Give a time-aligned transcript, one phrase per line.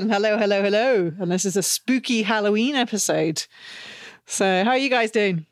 [0.00, 0.40] Hello, everyone.
[0.40, 1.12] Hello, hello, hello.
[1.20, 3.44] And this is a spooky Halloween episode.
[4.24, 5.44] So, how are you guys doing?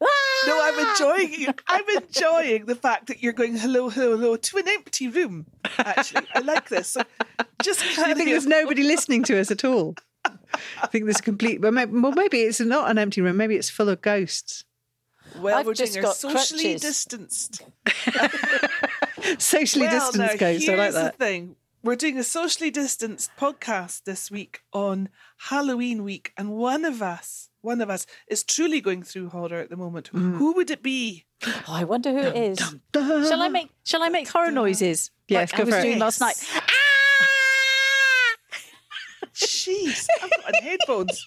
[0.00, 0.06] Ah!
[0.46, 1.54] No, I'm enjoying.
[1.66, 5.46] I'm enjoying the fact that you're going hello, hello, hello to an empty room.
[5.78, 6.88] Actually, I like this.
[6.88, 7.02] So
[7.60, 9.96] just I think there's nobody listening to us at all.
[10.24, 11.60] I think there's a complete.
[11.60, 13.36] Well, maybe, well, maybe it's not an empty room.
[13.36, 14.64] Maybe it's full of ghosts.
[15.40, 16.82] Well, I've we're just got socially crutches.
[16.82, 17.62] distanced.
[19.38, 20.68] Socially well, distanced now, ghosts.
[20.68, 21.18] I like that.
[21.18, 21.56] the thing.
[21.88, 25.08] We're doing a socially distanced podcast this week on
[25.48, 29.70] Halloween week, and one of us, one of us, is truly going through horror at
[29.70, 30.12] the moment.
[30.12, 30.36] Mm.
[30.36, 31.24] Who would it be?
[31.46, 32.58] Oh, I wonder who it is.
[32.94, 35.10] Shall I make Shall I make horror noises?
[35.28, 35.82] Yes, like go I was for it.
[35.84, 36.36] doing last night.
[36.56, 36.66] Ah!
[39.34, 41.26] Jeez, I've got on headphones.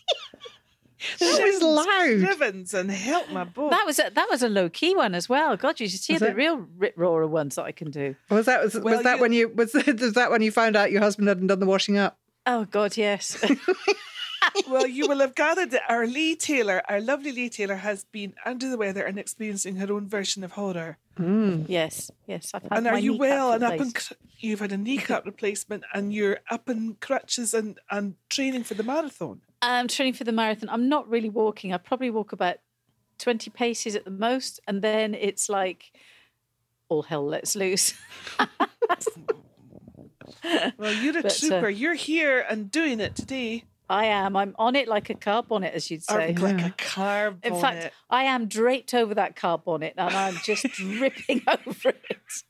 [1.20, 2.22] That was loud.
[2.30, 3.72] Heavens and help my boat.
[3.72, 5.58] That was a, that was a low key one as well.
[5.58, 6.36] God, you should hear Was the it?
[6.36, 8.16] real rip roarer ones that I can do.
[8.30, 10.76] Was that was, Well, was that you- when you was, was that when you found
[10.76, 12.18] out your husband hadn't done the washing up?
[12.46, 13.44] Oh God, yes.
[14.68, 18.34] well, you will have gathered that our Lee Taylor, our lovely Lee Taylor, has been
[18.46, 20.98] under the weather and experiencing her own version of horror.
[21.18, 21.64] Hmm.
[21.68, 22.52] yes, yes.
[22.54, 24.08] I've had and are my you kneecap well and up in, replaced.
[24.10, 28.74] cr- you've had a kneecap replacement and you're up in crutches and, and training for
[28.74, 29.42] the marathon.
[29.62, 30.70] I'm training for the marathon.
[30.70, 31.74] I'm not really walking.
[31.74, 32.58] I probably walk about
[33.20, 35.92] twenty paces at the most, and then it's like
[36.90, 37.94] all hell lets loose.
[40.78, 43.66] Well, you're a But, uh, you're here and doing it today.
[43.90, 44.36] I am.
[44.36, 46.34] I'm on it like a car bonnet, as you'd Or say.
[46.34, 50.64] like a car In fact, I am draped over that car bonnet and I'm just
[50.74, 52.44] dripping over it.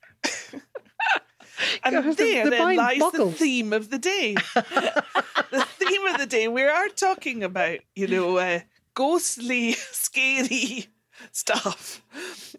[1.84, 3.34] And God, the- there the mind lies boggles.
[3.34, 4.36] the theme of the day.
[4.56, 6.48] the theme of the day.
[6.48, 8.60] We are talking about, you know, uh,
[8.94, 10.88] ghostly, scary
[11.32, 12.02] stuff.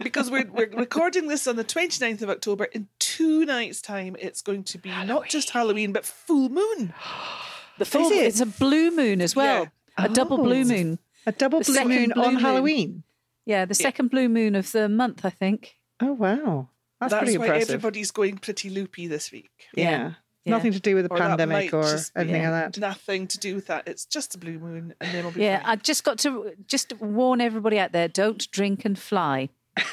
[0.00, 2.64] Because we're, we're recording this on the 29th of October.
[2.64, 6.92] In two nights' time, it's going to be not just Halloween, but full moon.
[7.78, 8.26] The full, it?
[8.26, 9.66] it's a blue moon as well.
[9.96, 10.44] A double Oh.
[10.44, 10.98] blue moon.
[11.26, 12.42] A double The blue moon blue on moon.
[12.42, 13.02] Halloween.
[13.46, 15.76] Yeah, the second blue moon of the month, I think.
[15.98, 16.68] Oh wow,
[17.02, 17.70] that's, That's pretty why impressive.
[17.74, 19.50] everybody's going pretty loopy this week.
[19.74, 20.12] yeah.
[20.44, 20.54] Yeah.
[20.56, 22.80] nothing to do with the Or pandemic or just be anything like that.
[22.80, 23.86] Nothing to do with that.
[23.86, 25.68] It's just a blue moon, and then we'll be Yeah, fine.
[25.70, 29.50] I just got to just warn everybody out there: don't drink and fly.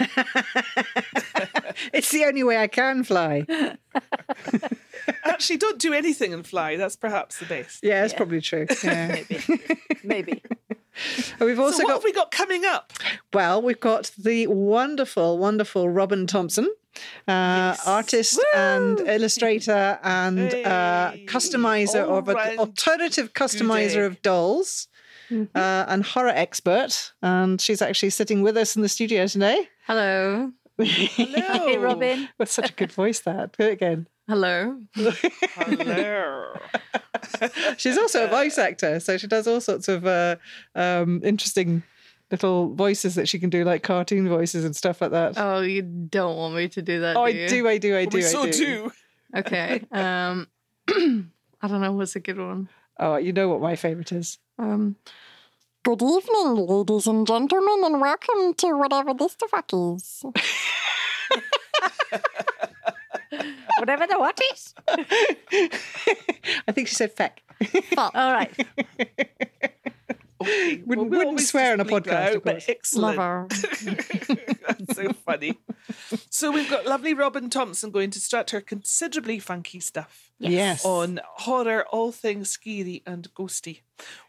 [1.94, 3.46] It's the only way I can fly.
[5.24, 6.76] Actually, don't do anything and fly.
[6.76, 7.84] That's perhaps the best.
[7.84, 8.68] Yeah, it's probably true.
[8.84, 9.08] Yeah.
[9.08, 9.44] Maybe,
[10.04, 10.44] maybe.
[11.40, 12.92] We've also so what got have we got coming up?
[13.34, 16.70] well, we've got the wonderful, wonderful Robyn Thompson,
[17.28, 24.88] uh, artist and illustrator and uh, Hey, customizer of an alternative customizer of dolls.
[25.32, 29.70] Uh, and horror expert, and she's actually sitting with us in the studio today.
[29.86, 30.52] Hello.
[30.80, 32.30] Hello, Hey, Robyn.
[32.40, 34.08] With such a good voice, that do it again.
[34.28, 34.80] Hello.
[34.96, 36.54] Hello.
[37.78, 40.38] She's also a voice actor, so she does all sorts of uh,
[40.76, 41.84] um, interesting
[42.32, 45.34] little voices that she can do, like cartoon voices and stuff like that.
[45.38, 47.16] Oh, you don't want me to do that.
[47.18, 48.52] Oh, do I do, I do, I do, we I so do.
[48.52, 48.92] do.
[49.36, 49.82] Okay.
[49.92, 50.48] Um,
[51.62, 52.70] I don't know what's a good one.
[53.00, 54.38] Oh, you know what my favourite is.
[54.58, 54.96] Um,
[55.84, 60.24] Good evening, ladies and gentlemen, and welcome to whatever this the fuck is.
[63.80, 64.74] Whatever the what is.
[66.68, 67.42] I think she said feck.
[67.98, 68.52] All right.
[70.42, 72.66] Okay, Wouldn't- we'll wouldn't swear on a podcast, out, of but course.
[72.70, 73.18] Excellent.
[73.18, 73.48] Never.
[74.68, 75.58] That's so funny.
[76.30, 80.86] So we've got lovely Robyn Thompson going to start her considerably funky stuff Yes.
[80.86, 83.82] on horror, all things scary and ghosty.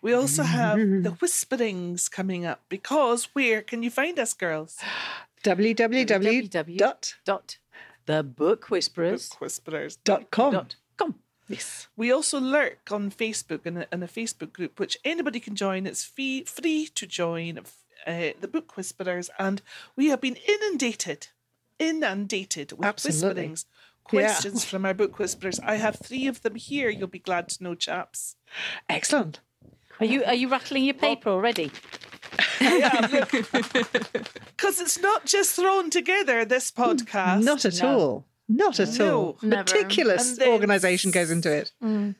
[0.03, 4.78] We also have the whisperings coming up because where can you find us, girls?
[5.44, 6.77] www.
[6.77, 7.59] dot Dot.
[8.06, 9.28] The book whisperers.
[9.28, 9.97] Book whisperers.
[9.97, 10.53] dot com.
[10.53, 10.77] Dot com.
[11.51, 11.89] Yes.
[11.97, 15.87] We also lurk on Facebook in a, in a Facebook group, which anybody can join.
[15.87, 17.59] It's free, free to join
[18.07, 19.61] uh, the Book Whisperers, and
[19.97, 21.29] we have been inundated,
[21.79, 23.49] inundated with Absolutely.
[23.49, 23.65] whisperings,
[24.13, 24.27] Yeah.
[24.33, 25.59] questions from our Book Whisperers.
[25.61, 26.89] I have three of them here.
[26.89, 28.37] You'll be glad to know, chaps.
[28.89, 29.41] Excellent.
[29.99, 31.73] Are you are you rattling your paper already?
[32.61, 33.31] Because
[34.83, 36.45] it's not just thrown together.
[36.45, 37.99] This podcast, Not at No.
[37.99, 38.27] all.
[38.53, 39.17] Not at No.
[39.17, 39.39] all.
[39.43, 39.63] Never.
[39.63, 41.73] Meticulous And then- organisation goes into it.
[41.83, 42.17] Mm.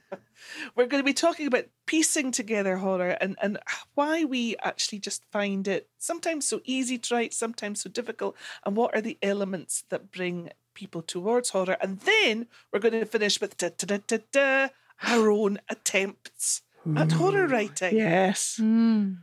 [0.77, 3.59] we're going to be talking about piecing together horror and, and
[3.95, 8.77] why we actually just find it sometimes so easy to write, sometimes so difficult, and
[8.77, 11.77] what are the elements that bring people towards horror.
[11.81, 14.69] And then we're going to finish with da, da, da, da, da,
[15.03, 16.63] our own attempts
[16.97, 17.97] at horror writing.
[17.97, 18.59] Yes.
[18.61, 19.19] Mm.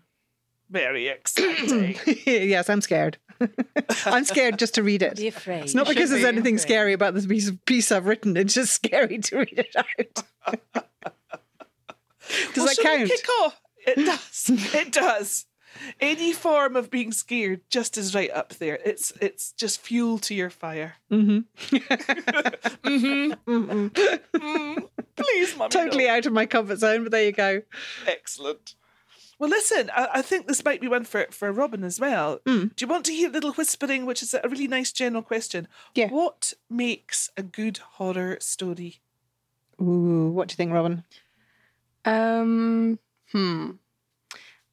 [0.69, 1.97] Very exciting.
[2.25, 3.17] yes, I'm scared.
[4.05, 5.15] I'm scared just to read it.
[5.17, 5.63] Be afraid.
[5.63, 6.61] It's not You because there's be anything afraid.
[6.67, 8.35] scary about this piece piece I've written.
[8.35, 10.23] It's just scary to read it out.
[12.53, 13.07] Does Well, that count?
[13.09, 13.61] Kick off.
[13.85, 14.49] It does.
[14.75, 15.45] It does.
[16.01, 18.79] Any form of being scared just is right up there.
[18.83, 20.95] It's it's just fuel to your fire.
[21.09, 21.39] hmm
[22.83, 23.37] Mhm.
[23.47, 24.87] Mhm.
[25.15, 25.69] Please, mummy.
[25.69, 26.13] Totally no.
[26.13, 27.61] out of my comfort zone, but there you go.
[28.07, 28.73] Excellent.
[29.39, 32.39] Well, listen, I, I think this might be one for, for Robyn as well.
[32.45, 32.75] Mm.
[32.75, 35.67] Do you want to hear a Little Whispering, which is a really nice general question?
[35.93, 36.09] Yeah.
[36.09, 39.01] What makes a good horror story?
[39.81, 41.03] Ooh, what do you think, Robyn?
[42.05, 42.99] Um,
[43.31, 43.71] hmm.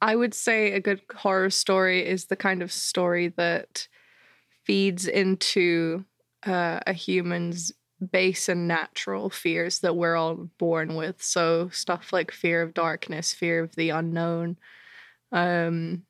[0.00, 3.88] I would say a good horror story is the kind of story that
[4.64, 6.05] feeds into
[6.46, 7.72] uh, a human's
[8.11, 11.23] base and natural fears that we're all born with.
[11.23, 14.59] So stuff like fear of darkness, fear of the unknown,
[15.33, 16.03] um,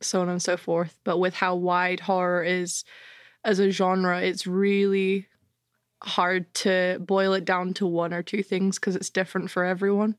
[0.00, 0.98] so on and so forth.
[1.04, 2.84] But with how wide horror is
[3.44, 5.28] as a genre, it's really
[6.02, 10.16] hard to boil it down to one or two things because it's different for everyone.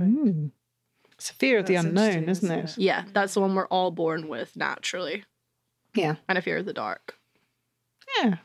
[0.00, 0.50] Ooh.
[1.12, 2.78] It's a fear of the unknown, isn't isn't it?
[2.78, 5.24] Yeah, that's the one we're all born with naturally.
[5.94, 6.16] Yeah.
[6.28, 7.16] And a fear of the dark.
[8.18, 8.36] Yeah.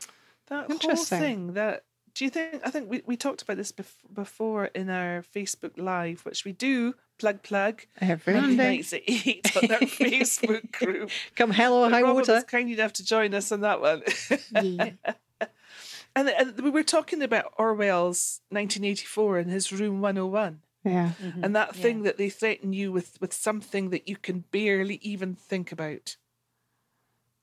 [0.48, 1.84] That whole thing that
[2.14, 5.72] do you think I think we, we talked about this bef- before in our Facebook
[5.76, 8.76] live, which we do plug plug Every Monday Monday.
[8.76, 11.10] nights at eight on our Facebook group.
[11.34, 12.34] Come hell or high Robyn water.
[12.34, 14.02] was kind enough to join us on that one.
[14.54, 21.10] and, and we were talking about Orwell's 1984 and his room 101 Yeah.
[21.22, 21.44] Mm-hmm.
[21.44, 25.34] and that thing that they threaten you with with something that you can barely even
[25.34, 26.16] think about.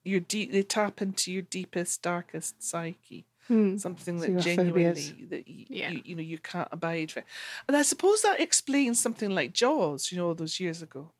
[0.03, 3.25] Your deep, they tap into your deepest, darkest psyche.
[3.47, 3.77] Hmm.
[3.77, 5.29] Something that your genuinely phobias.
[5.29, 5.89] that you, Yeah.
[5.91, 7.23] you you know you can't abide for,
[7.67, 10.11] and I suppose that explains something like Jaws.
[10.11, 11.11] You know, all those years ago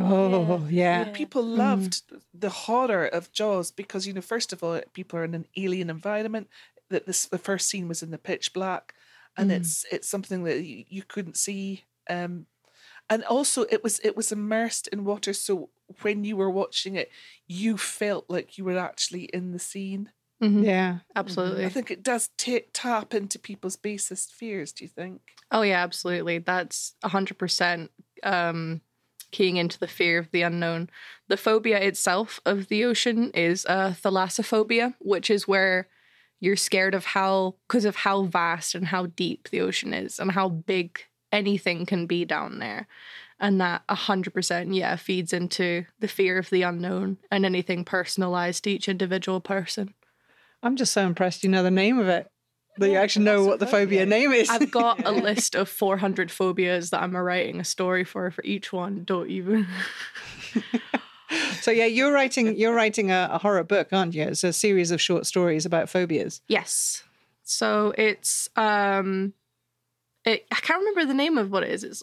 [0.00, 1.06] Oh, yeah.
[1.06, 1.12] Yeah.
[1.12, 1.56] people Mm.
[1.56, 2.02] loved
[2.32, 5.90] the horror of Jaws because you know, first of all, people are in an alien
[5.90, 6.48] environment.
[6.90, 8.94] That this the first scene was in the pitch black,
[9.36, 9.56] and Mm.
[9.56, 11.84] it's it's something that you, you couldn't see.
[12.10, 12.46] Um,
[13.10, 15.70] and also it was it was immersed in water, so
[16.02, 17.10] when you were watching it,
[17.46, 20.10] you felt like you were actually in the scene.
[20.42, 20.64] Mhm.
[20.64, 20.98] Yeah.
[21.16, 21.64] Absolutely.
[21.64, 24.72] I think it does ta- tap into people's basest fears.
[24.72, 25.20] Do you think?
[25.50, 26.38] Oh yeah, absolutely.
[26.38, 27.90] That's hundred percent
[28.22, 28.80] um
[29.30, 30.88] keying into the fear of the unknown.
[31.28, 35.88] The phobia itself of the ocean is uh thalassophobia, which is where
[36.40, 40.32] you're scared of how because of how vast and how deep the ocean is and
[40.32, 41.00] how big
[41.34, 42.86] anything can be down there.
[43.40, 48.64] And that hundred percent, yeah, feeds into the fear of the unknown and anything personalized
[48.64, 49.92] to each individual person.
[50.62, 52.30] I'm just so impressed you know the name of it.
[52.78, 54.08] That you actually know what the phobia thalassophobia.
[54.08, 54.50] name is.
[54.50, 58.72] I've got a list of 400 phobias that I'm writing a story for for each
[58.72, 59.04] one.
[59.04, 59.66] Don't even.
[61.60, 64.22] so yeah, you're writing you're writing a, a horror book, aren't you?
[64.22, 66.40] It's a series of short stories about phobias.
[66.48, 67.02] yes.
[67.44, 69.34] So it's um,
[70.24, 71.84] it, I can't remember the name of what it is.
[71.84, 72.02] It's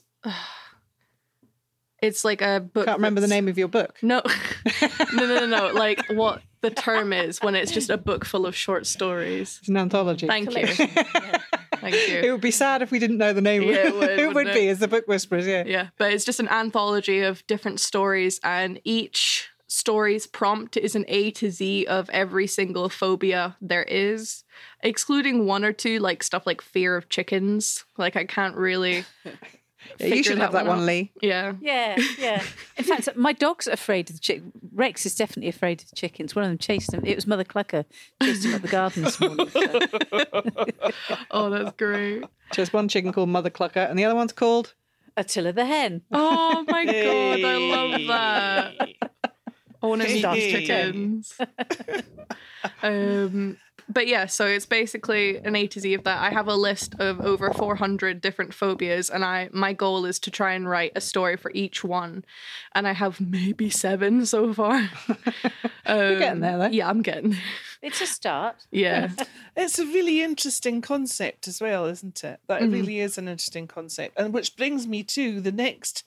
[2.01, 2.85] it's like a book.
[2.85, 3.97] Can't remember the name of your book.
[4.01, 4.21] No,
[5.13, 5.73] no, no, no, no.
[5.73, 9.57] Like what the term is when it's just a book full of short stories.
[9.61, 10.27] It's an anthology.
[10.27, 10.67] Thank you.
[10.67, 12.21] Thank you.
[12.23, 13.63] It would be sad if we didn't know the name.
[13.63, 14.71] Yeah, it would, it would wouldn't be it?
[14.71, 15.47] as the book whisperers.
[15.47, 15.63] Yeah.
[15.65, 21.05] Yeah, but it's just an anthology of different stories, and each story's prompt is an
[21.07, 24.43] A to Z of every single phobia there is,
[24.81, 27.85] excluding one or two, like stuff like fear of chickens.
[27.97, 29.05] Like, I can't really.
[29.97, 30.85] Yeah, you figure should have that one, out.
[30.85, 31.11] Lee.
[31.23, 31.53] Yeah.
[31.59, 32.43] Yeah, yeah.
[32.77, 34.43] In fact, my dog's afraid of the chick.
[34.75, 36.35] Rex is definitely afraid of the chickens.
[36.35, 37.03] One of them chased him.
[37.03, 37.85] It was Mother Clucker
[38.21, 39.49] chased him up the garden this morning.
[39.49, 41.15] so.
[41.31, 42.23] Oh, that's great.
[42.55, 44.75] There's one chicken called Mother Clucker, and the other one's called.
[45.17, 46.03] Attila the hen.
[46.11, 49.10] Oh my god, I love that.
[49.83, 50.51] I want to meet these Hey.
[50.67, 51.37] chickens.
[52.83, 53.57] um,
[53.89, 56.21] but yeah, so it's basically an A to Z of that.
[56.21, 60.31] I have a list of over 400 different phobias, and I my goal is to
[60.31, 62.23] try and write a story for each one.
[62.73, 64.89] And I have maybe seven so far.
[65.87, 66.67] You're getting there, though.
[66.67, 67.39] Yeah, I'm getting there.
[67.81, 68.55] It's a start.
[68.71, 69.09] Yeah.
[69.57, 72.39] It's a really interesting concept as well, isn't it?
[72.47, 72.71] That Mm-hmm.
[72.71, 74.17] really is an interesting concept.
[74.17, 76.05] And which brings me to the next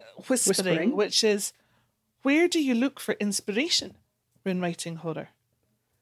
[0.00, 0.96] uh, whispering, Whispering.
[0.96, 1.52] which is
[2.22, 3.96] where do you look for inspiration
[4.42, 5.28] when writing horror?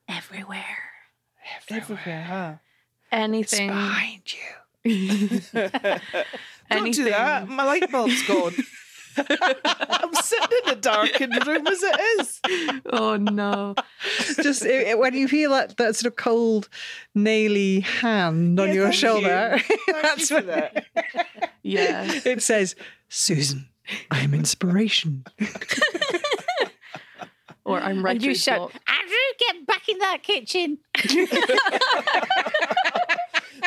[0.08, 0.78] Everywhere.
[1.70, 2.54] Everywhere, huh?
[3.12, 3.68] Anything.
[3.68, 4.40] Behind you.
[5.52, 6.02] Don't
[6.70, 6.92] Anything.
[6.92, 7.48] do that.
[7.48, 8.54] My light bulb's gone.
[9.18, 12.40] I'm sitting in a darkened room as it is.
[12.86, 13.74] Oh no.
[14.42, 16.68] Just it, it- when you feel that, that sort of cold,
[17.16, 19.76] naily hand on Yeah, your thank shoulder, you.
[19.88, 20.84] Thank that's you for when that.
[21.62, 22.10] Yeah.
[22.26, 22.76] it says,
[23.08, 23.68] Susan,
[24.10, 25.24] I'm inspiration.
[27.64, 28.72] Or I'm And writer's you shout.
[28.86, 30.78] Andrew, get back in that kitchen.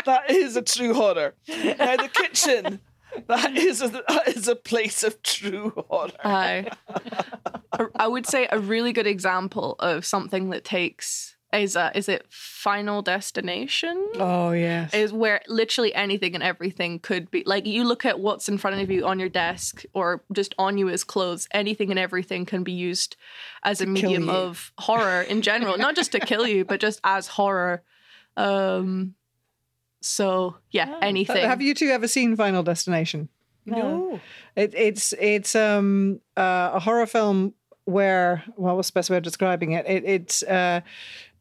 [0.05, 1.35] That is a true horror.
[1.47, 2.79] Now the kitchen.
[3.27, 6.11] That is a, that is a place of true horror.
[6.23, 6.69] I,
[7.95, 12.25] I would say a really good example of something that takes is uh, is it
[12.29, 14.07] Final Destination?
[14.15, 14.93] Oh yes.
[14.93, 18.79] Is where literally anything and everything could be like you look at what's in front
[18.79, 21.47] of you on your desk or just on you as clothes.
[21.51, 23.15] Anything and everything can be used
[23.63, 27.27] as a medium of horror in general, not just to kill you, but just as
[27.27, 27.81] horror.
[28.37, 29.15] Um,
[30.01, 31.47] so yeah, anything.
[31.47, 33.27] Have you two ever seen Final Destination?
[33.65, 34.19] No.
[34.55, 37.53] It, it's it's um uh, a horror film
[37.85, 39.85] where well, what's the best way of describing it?
[39.87, 40.81] it it's uh,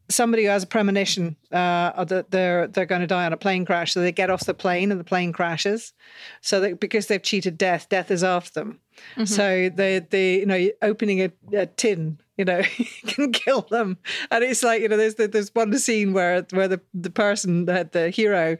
[0.09, 3.65] somebody who has a premonition uh, that they're they're going to die on a plane
[3.65, 5.93] crash, so they get off the plane and the plane crashes.
[6.41, 8.79] So that because they've cheated death, death is after them.
[9.25, 12.19] So they they you know opening a, a tin.
[12.37, 12.61] You know,
[13.07, 13.97] can kill them,
[14.31, 14.97] and it's like you know.
[14.97, 18.55] There's there's one scene where where the the person the, the hero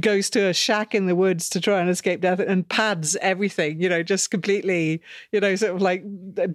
[0.00, 3.80] goes to a shack in the woods to try and escape death and pads everything,
[3.80, 5.00] you know, just completely,
[5.32, 6.04] you know, sort of like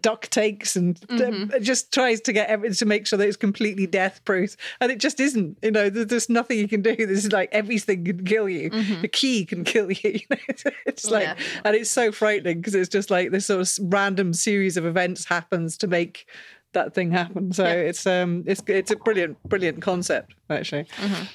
[0.02, 3.86] duct takes and uh, just tries to get everything to make sure that it's completely
[3.88, 4.56] death proof.
[4.80, 6.96] And it just isn't, you know, there- there's nothing you can do.
[6.96, 8.70] This is like everything can kill you.
[9.02, 10.00] The key can kill you.
[10.04, 10.72] you know?
[10.86, 11.36] It's like, Yeah.
[11.66, 15.26] and it's so frightening because it's just like this sort of random series of events
[15.26, 16.28] happens to make
[16.74, 17.52] that thing happen.
[17.54, 20.86] So it's um it's it's a brilliant brilliant concept actually.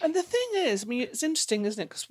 [0.03, 1.89] And the thing is, I mean, it's interesting, isn't it?
[1.89, 2.07] Because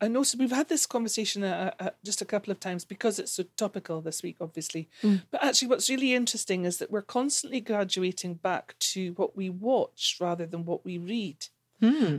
[0.00, 3.30] I know we've had this conversation uh, uh, just a couple of times because it's
[3.32, 4.88] so topical this week, obviously.
[5.30, 10.16] But actually, what's really interesting is that we're constantly graduating back to what we watch
[10.20, 11.46] rather than what we read.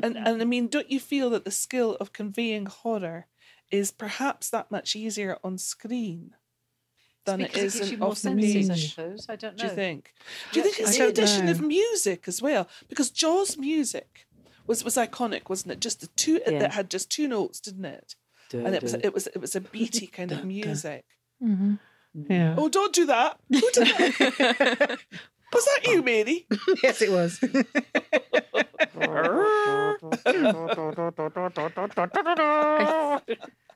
[0.04, 3.28] And and I mean, don't you feel that the skill of conveying horror
[3.70, 6.36] is perhaps that much easier on screen
[7.26, 9.26] than it Because is gives in you more off the senses, I suppose.
[9.30, 9.64] I don't know.
[9.64, 10.14] Do you think?
[10.52, 11.52] Do you think it's I the don't addition know.
[11.52, 12.68] of music as well?
[12.90, 14.28] Because Jaws music
[14.68, 15.80] was was iconic, wasn't it?
[15.80, 16.60] Just the two Yeah.
[16.60, 18.16] that had just two notes, didn't it?
[18.54, 21.06] and it was it was it was a beaty kind of music.
[21.44, 21.76] Mm-hmm.
[22.30, 22.56] Yeah.
[22.58, 23.40] Oh, don't do that!
[23.50, 25.00] Who did that?
[25.54, 26.46] was that you, Mary?
[26.84, 27.40] yes, it was.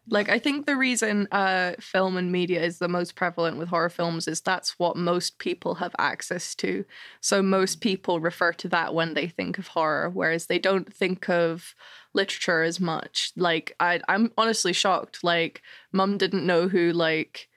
[0.10, 3.90] like I think the reason uh, film and media is the most prevalent with horror
[3.90, 6.86] films is that's what most people have access to.
[7.20, 11.30] So most people refer to that when they think of horror, whereas they don't think
[11.30, 11.76] of
[12.14, 13.34] literature as much.
[13.36, 15.24] Like I, I'm honestly shocked.
[15.24, 15.62] Like
[15.92, 17.50] mum didn't know who like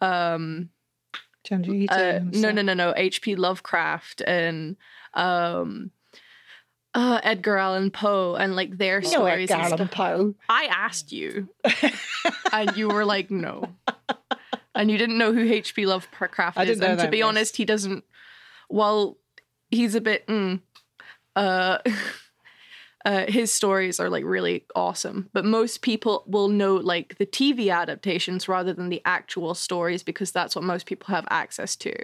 [0.00, 0.70] um
[1.90, 3.36] uh, no no no no H.P.
[3.36, 4.76] Lovecraft and
[5.14, 5.90] um
[6.98, 9.50] uh, Edgar Allan Poe and like their No, stories.
[9.50, 9.88] Edgar Allan.
[9.88, 10.34] Poe.
[10.48, 11.48] I asked you,
[12.52, 13.68] and you were like, no.
[14.74, 15.86] And you didn't know who H.P.
[15.86, 16.80] Lovecraft I is.
[16.80, 18.04] and to be honest, he doesn't.
[18.68, 19.16] Well,
[19.70, 20.26] he's a bit.
[20.26, 20.60] Mm,
[21.36, 21.78] uh,
[23.08, 27.70] uh, his stories are like really awesome, but most people will know like the TV
[27.70, 31.94] adaptations rather than the actual stories because that's what most people have access to.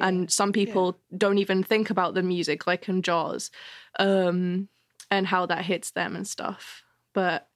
[0.00, 3.50] And some people don't even think about the music, like in Jaws,
[3.98, 4.68] um,
[5.10, 6.82] and how that hits them and stuff.
[7.14, 7.48] But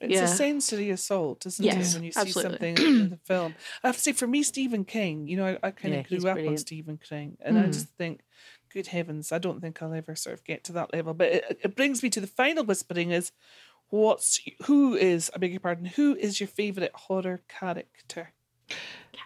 [0.00, 0.24] It's Yeah.
[0.24, 1.94] a sensory assault, isn't Yes, it?
[1.94, 2.74] When you see absolutely.
[2.74, 3.54] something in the film.
[3.82, 6.08] I have to say, for me, Stephen King, you know, I, I kind Yeah, of
[6.08, 6.56] grew he's up on.
[6.58, 8.20] Stephen King, and I just think,
[8.74, 11.14] good heavens, I don't think I'll ever sort of get to that level.
[11.14, 13.32] But it, it brings me to the final whispering: is
[13.88, 15.30] what's who is?
[15.34, 15.86] I beg your pardon.
[15.86, 18.34] Who is your favorite horror character?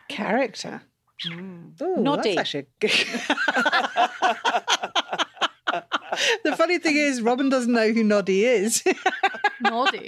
[0.08, 0.82] Character.
[1.26, 1.72] Mm.
[1.80, 2.36] Oh, Noddy.
[2.36, 2.90] That's actually good.
[6.44, 8.84] the funny thing is, Robyn doesn't know who Noddy is.
[9.60, 10.06] Noddy.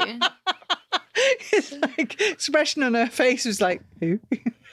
[1.53, 4.21] it's like expression on her face was like, who?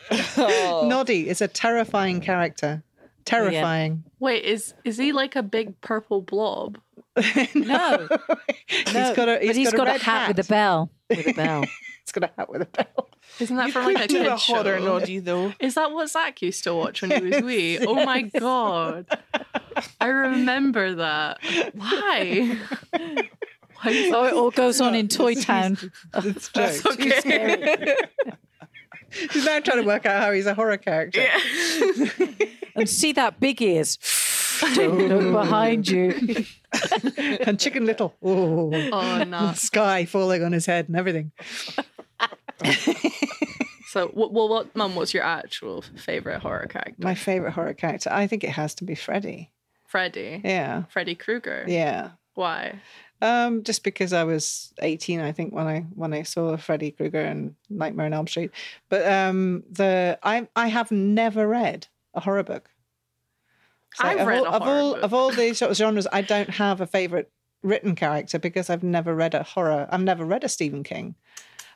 [0.38, 2.84] Noddy is a terrifying character.
[3.28, 4.04] Terrifying.
[4.20, 6.80] Wait, is is he like a big purple blob?
[7.56, 8.08] No,
[8.68, 10.92] he's got a, he's but he's got, got, a, a, red hat, with a bell.
[11.10, 11.62] With a bell.
[11.64, 13.10] He's got a hat with a bell.
[13.40, 14.86] Isn't that You from like could a do kid a horror show?
[14.86, 15.52] noddy though.
[15.60, 17.80] Is that what Zach used to watch when he was wee?
[17.80, 19.08] Oh my god,
[20.00, 21.40] I remember that.
[21.74, 22.58] Why?
[23.82, 25.78] Why is Oh, it all goes on in Toy Town.
[26.16, 26.86] It's jokes.
[26.86, 27.96] okay?
[29.32, 31.26] He's now trying to work out how he's a horror character.
[32.78, 33.98] And see that big ears.
[34.76, 36.46] Don't look behind you.
[37.48, 38.14] And Chicken Little.
[38.22, 39.54] Oh, Oh no.
[39.56, 41.32] sky falling on his head and everything.
[43.90, 44.96] So, well, what, mum?
[44.96, 46.96] What's your actual favorite horror character?
[47.00, 49.50] My favorite horror character, I think it has to be Freddy.
[49.88, 50.42] Freddy.
[50.44, 51.64] Yeah, Freddy Krueger.
[51.68, 52.12] yeah.
[52.36, 52.82] Why?
[53.22, 57.22] Um, just because I was 18, I think when I when I saw Freddy Krueger
[57.22, 58.52] and Nightmare on Elm Street.
[58.90, 62.70] But um, the I I have never read a horror book.
[63.96, 65.04] So I've of read all, a of all book.
[65.04, 66.08] of all these sort of genres.
[66.12, 67.32] I don't have a favorite
[67.64, 69.88] written character because I've never read a horror.
[69.90, 71.16] I've never read a Stephen King.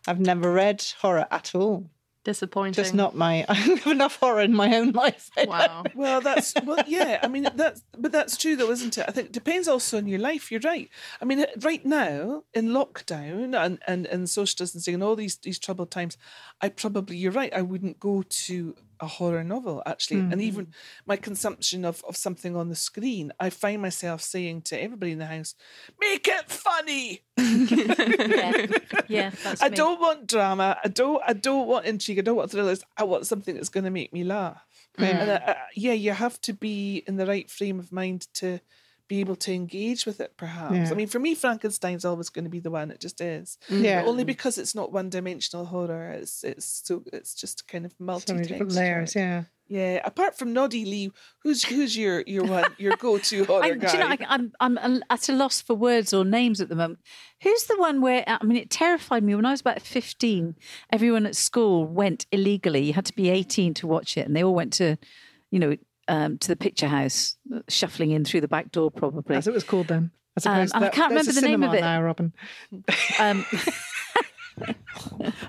[0.08, 1.90] I've never read horror at all.
[2.24, 2.74] Disappointing.
[2.74, 3.46] Just not my.
[3.50, 5.32] I have enough horror in my own life.
[5.36, 5.84] Wow.
[5.96, 7.20] Well, that's well, yeah.
[7.24, 9.06] I mean, that's but that's true though, isn't it?
[9.08, 10.52] I think it depends also on your life.
[10.52, 10.88] You're right.
[11.20, 15.58] I mean, right now in lockdown and and and social distancing and all these these
[15.58, 16.16] troubled times,
[16.62, 17.54] I probably you're right.
[17.56, 20.74] I wouldn't go to a horror novel actually, and even
[21.06, 25.20] my consumption of of something on the screen, I find myself saying to everybody in
[25.20, 25.56] the house,
[26.00, 28.68] "Make it funny." Yeah,
[29.08, 29.76] yeah that's I me.
[29.76, 30.78] don't want drama.
[30.84, 31.22] I don't.
[31.26, 32.20] I don't want intrigue.
[32.20, 32.84] I don't want thrillers.
[32.96, 34.66] I want something that's going to make me laugh.
[34.98, 38.60] And uh, uh, yeah, you have to be in the right frame of mind to
[39.12, 40.38] be able to engage with it.
[40.38, 40.74] Perhaps.
[40.74, 40.90] Yeah.
[40.90, 42.92] I mean, for me, Frankenstein's always going to be the one.
[42.92, 43.58] It just is.
[43.70, 43.84] Mm-hmm.
[43.84, 44.02] Yeah.
[44.02, 46.12] But only because it's not one-dimensional horror.
[46.12, 49.14] It's it's so it's just kind of multi So different layers.
[49.14, 49.44] Yeah.
[49.68, 50.00] Yeah.
[50.06, 51.12] Apart from Noddy Lee,
[51.44, 53.92] who's who's your your one your go-to horror I, guy?
[53.92, 56.76] do you know, I, I'm I'm at a loss for words or names at the
[56.76, 57.02] moment.
[57.44, 60.56] Who's the one where I mean it terrified me when I was about 15.
[60.94, 62.84] Everyone at school went illegally.
[62.86, 64.96] You had to be 18 to watch it, and they all went to,
[65.50, 65.76] you know,
[66.12, 67.38] um, to the picture house,
[67.70, 69.36] shuffling in through the back door, probably.
[69.36, 70.12] As it was called then.
[70.38, 71.82] As Um, opposed to and I can't remember a the name of it.
[71.82, 72.34] Now, Robyn.
[73.20, 73.46] Um,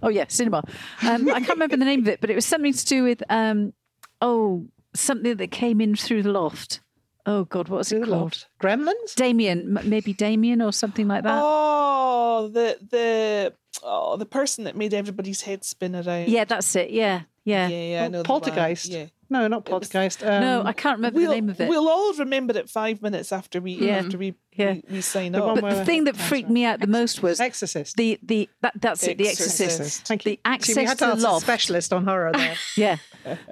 [0.02, 0.62] oh yeah, cinema.
[1.02, 3.22] Um, I can't remember the name of it, but it was something to do with
[3.28, 3.72] um,
[4.20, 6.80] oh something that came in through the loft.
[7.24, 8.20] Oh God, what was Through it called?
[8.20, 8.48] loft.
[8.60, 9.14] Gremlins.
[9.14, 11.38] Damien, maybe Damien or something like that.
[11.40, 16.28] Oh, the the oh the person that made everybody's head spin around.
[16.28, 16.90] Yeah, that's it.
[16.90, 17.68] Yeah, yeah.
[17.68, 18.02] yeah, yeah.
[18.02, 18.22] I Oh, know.
[18.24, 18.90] Poltergeist.
[18.90, 19.06] Yeah.
[19.32, 20.22] No, not was- Poltergeist.
[20.22, 21.68] Um, no, I can't remember We'll, the name of it.
[21.68, 23.98] we'll all remember it five minutes after we Yeah.
[23.98, 24.72] after we, Yeah.
[24.74, 27.22] we, we sign The but the the thing that freaked turns me out the most
[27.22, 27.96] was Exorcist.
[27.96, 29.16] the the that, that's it.
[29.18, 29.60] The Exorcist.
[29.62, 30.06] Exorcist.
[30.06, 30.36] Thank The you.
[30.44, 31.42] access See, we had to to the ask a loft.
[31.46, 32.54] specialist on horror there.
[32.76, 32.96] Yeah,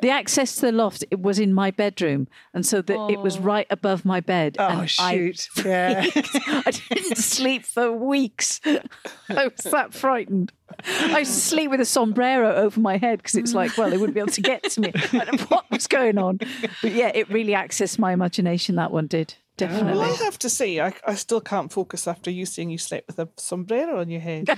[0.02, 1.04] the access to the loft.
[1.10, 4.56] It was in my bedroom, and so that it was right above my bed.
[4.58, 5.48] Oh and I shoot!
[5.64, 6.04] Yeah.
[6.14, 8.60] I didn't sleep for weeks.
[8.66, 10.52] I was that frightened.
[10.86, 13.96] I used to sleep with a sombrero over my head because it's like, well, they
[13.96, 14.92] wouldn't be able to get to me.
[14.94, 16.38] I don't know what was going on.
[16.82, 19.34] But yeah, it really accessed my imagination, that one did.
[19.60, 19.92] Definitely.
[19.92, 23.08] well, I have to say, I, I still can't focus after you saying you slept
[23.08, 24.48] with a sombrero on your head.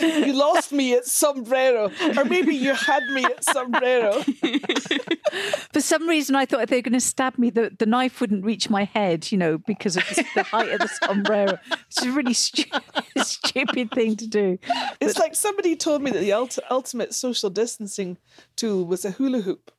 [0.00, 4.22] you lost me at sombrero, or maybe you had me at sombrero.
[5.72, 8.20] For some reason, I thought if they were going to stab me, the, the knife
[8.20, 10.04] wouldn't reach my head, you know, because of
[10.36, 11.58] the, height of the sombrero.
[11.88, 12.70] It's a really stu-
[13.18, 14.56] stupid thing to do.
[15.00, 18.18] It's like somebody told me that the ult- ultimate social distancing
[18.54, 19.72] tool was a hula hoop.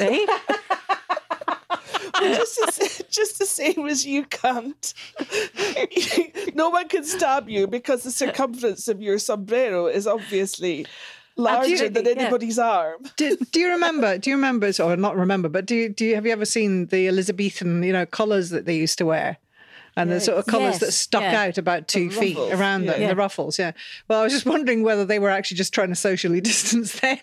[0.00, 0.26] Eh?
[2.20, 4.94] Just, as, just the same as you can't.
[6.54, 10.86] no one can stab you because the circumference of your sombrero is obviously
[11.36, 12.20] larger than Absolutely, yeah.
[12.22, 13.02] anybody's arm.
[13.16, 14.18] do, do you remember?
[14.18, 14.70] Do you remember?
[14.80, 15.48] Or not remember?
[15.48, 18.66] But do you, do you have you ever seen the Elizabethan you know collars that
[18.66, 19.38] they used to wear?
[19.96, 21.42] And the sort of collars that stuck yeah.
[21.42, 23.08] out about two feet ruffles, around them, yeah.
[23.08, 23.72] the ruffles, yeah.
[24.08, 27.18] Well, I was just wondering whether they were actually just trying to socially distance then.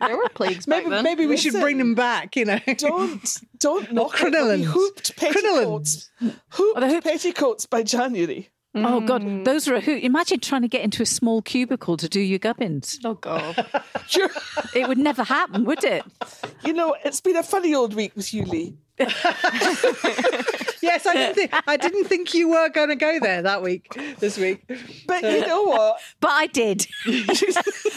[0.00, 1.04] There were plagues back maybe then.
[1.04, 2.58] maybe we should bring them back, you know.
[2.76, 4.32] Don't don't knock it.
[4.32, 4.64] There'll crinolines.
[4.64, 6.10] hooped petticoats.
[6.50, 8.50] Hooped the hoop- petticoats by January.
[8.74, 9.22] Oh, God.
[9.22, 9.44] Mm.
[9.44, 10.02] Those are a hoot.
[10.04, 12.98] Imagine trying to get into a small cubicle to do your gubbins.
[13.04, 13.66] Oh god.
[14.74, 16.04] It would never happen, would it?
[16.64, 18.76] you know, it's been a funny old week with you, Lee.
[20.82, 23.98] Yes, I didn't think I didn't think you were going to go there that week,
[24.18, 24.64] this week.
[25.06, 26.00] But you know what?
[26.20, 26.86] But I did.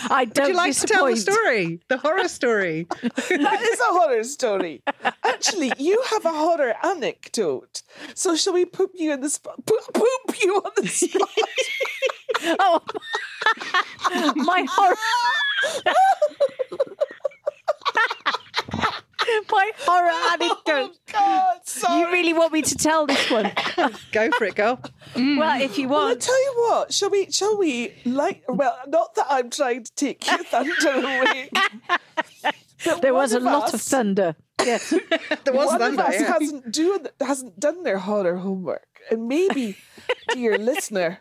[0.09, 2.87] I don't Would you like to tell the story, the horror story?
[3.01, 4.83] That is a horror story.
[5.23, 7.81] Actually, you have a horror anecdote.
[8.15, 9.65] So shall we poop you in the spot?
[9.65, 11.29] Poop, poop you on the spot.
[12.43, 12.81] Oh,
[14.35, 14.95] my horror.
[19.51, 20.97] My horror oh, anecdote.
[21.11, 21.99] God, sorry.
[21.99, 23.51] You really want me to tell this one?
[24.11, 24.79] Go for it, girl.
[25.15, 25.39] Mm.
[25.39, 26.21] Well, if you Well, I want.
[26.21, 26.93] tell you what.
[26.93, 27.31] Shall we?
[27.31, 27.93] Shall we?
[28.05, 31.49] Like, well, not that I'm trying to take your thunder away.
[33.01, 34.35] There was a lot of thunder.
[34.59, 34.89] Yes.
[35.43, 36.01] There was one thunder.
[36.01, 36.33] of us yeah.
[36.33, 39.77] hasn't do hasn't done their horror homework, and maybe,
[40.33, 41.19] dear listener,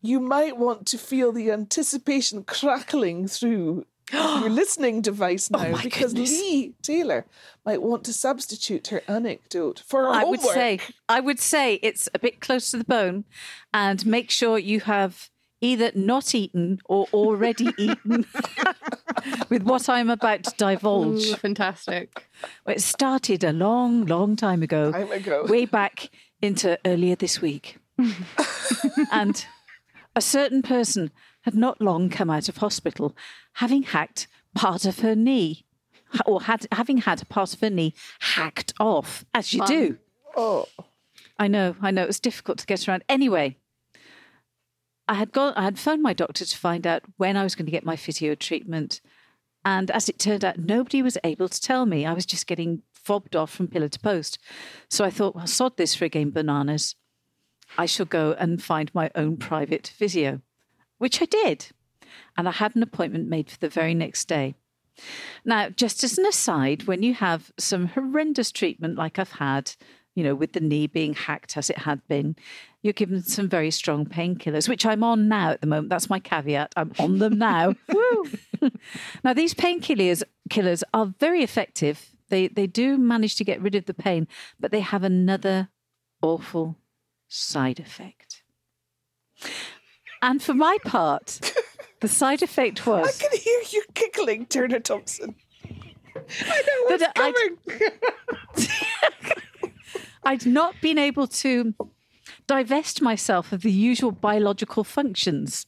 [0.00, 5.80] you might want to feel the anticipation crackling through your listening device oh now, Oh
[5.82, 6.30] because goodness.
[6.30, 7.26] Lee Taylor
[7.64, 12.08] might want to substitute her anecdote for her I would say I would say it's
[12.14, 13.24] a bit close to the bone,
[13.72, 18.26] and make sure you have either not eaten or already eaten
[19.48, 21.26] with what I'm about to divulge.
[21.26, 22.26] Ooh, fantastic.
[22.66, 25.46] Well, It started a long, long time ago, Time ago.
[25.48, 26.10] way back
[26.42, 27.78] into earlier this week,
[29.12, 29.46] and
[30.14, 31.10] a certain person
[31.44, 33.16] had not long come out of hospital,
[33.54, 35.64] having hacked part of her knee.
[36.26, 39.98] Or had having had part of her knee hacked off, as you do.
[40.36, 40.66] Oh,
[41.38, 42.04] I know, I know.
[42.04, 43.02] It was difficult to get around.
[43.08, 43.56] Anyway,
[45.08, 47.66] I had gone, I had phoned my doctor to find out when I was going
[47.66, 49.00] to get my physio treatment.
[49.64, 52.06] And as it turned out, nobody was able to tell me.
[52.06, 54.38] I was just getting fobbed off from pillar to post.
[54.88, 56.94] So I thought, well, sod this for a game bananas.
[57.76, 60.42] I shall go and find my own private physio,
[60.98, 61.68] which I did.
[62.36, 64.54] And I had an appointment made for the very next day.
[65.44, 69.72] Now, just as an aside, when you have some horrendous treatment like I've had,
[70.14, 72.36] you know, with the knee being hacked as it had been,
[72.82, 75.88] you're given some very strong painkillers, which I'm on now at the moment.
[75.88, 76.72] That's my caveat.
[76.76, 77.74] I'm on them now.
[79.22, 82.10] Now, these painkillers killers are very effective.
[82.28, 84.26] They they do manage to get rid of the pain,
[84.58, 85.68] but they have another
[86.22, 86.76] awful
[87.28, 88.42] side effect.
[90.24, 91.52] And for my part,
[92.00, 93.20] the side effect was.
[93.20, 95.34] I can hear you giggling, Turner Thompson.
[96.16, 97.12] I that
[99.60, 99.72] I'd,
[100.24, 101.74] I'd not been able to
[102.46, 105.66] divest myself of the usual biological functions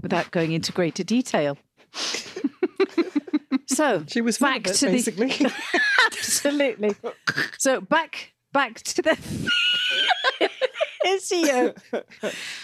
[0.00, 1.58] without going into greater detail.
[3.66, 5.26] so She was back it, to basically.
[5.28, 5.52] the
[6.06, 6.96] absolutely.
[7.58, 10.47] So back back to the
[11.02, 11.74] physio.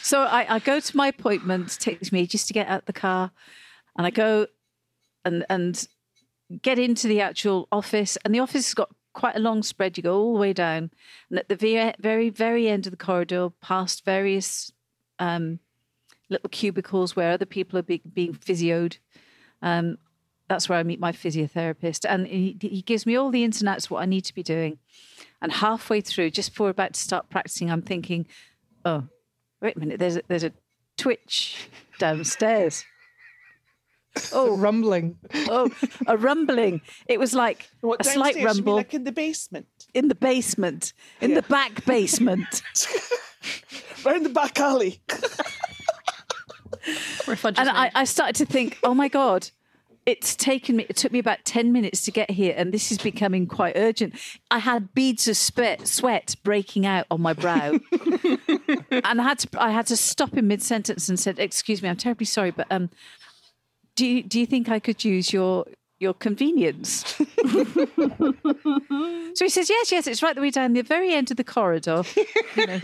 [0.03, 1.79] So I, I go to my appointment.
[1.81, 3.31] Takes me just to get out the car,
[3.97, 4.47] and I go
[5.25, 5.87] and and
[6.63, 8.19] get into the actual office.
[8.25, 9.97] And the office has got quite a long spread.
[9.97, 10.91] You go all the way down,
[11.31, 14.73] and at the very very very end of the corridor, past various
[15.19, 15.59] um,
[16.29, 18.99] little cubicles where other people are be, being physioed.
[19.63, 19.99] Um,
[20.49, 23.69] that's where I meet my physiotherapist, and he, he gives me all the ins and
[23.69, 24.79] outs what I need to be doing.
[25.41, 28.27] And halfway through, just before we're about to start practicing, I'm thinking,
[28.85, 29.05] "Oh,
[29.61, 29.99] wait a minute!
[29.99, 30.53] There's a, there's a
[30.97, 32.85] twitch downstairs.
[34.33, 35.17] oh, rumbling.
[35.49, 35.71] Oh,
[36.07, 36.81] a rumbling!
[37.09, 38.37] It was like What, a slight downstairs?
[38.37, 41.37] You mean rumble like in the basement, in the basement, in Yeah.
[41.37, 42.63] the back basement.
[44.05, 45.01] round the back alley.
[47.25, 47.91] Where fudge is and I.
[47.95, 49.51] I started to think, oh my god,
[50.07, 50.87] it's taken me.
[50.89, 54.15] It took me about ten minutes to get here, and this is becoming quite urgent.
[54.51, 57.79] I had beads of sweat, sweat breaking out on my brow,
[58.91, 59.49] and I had to.
[59.63, 62.67] I had to stop in mid sentence and said, "Excuse me, I'm terribly sorry, but
[62.71, 62.91] um,
[63.97, 65.65] do you do you think I could use your
[65.99, 67.25] your convenience?" so
[69.41, 72.03] he says, "Yes, yes, it's right the way down the very end of the corridor,
[72.57, 72.81] you know,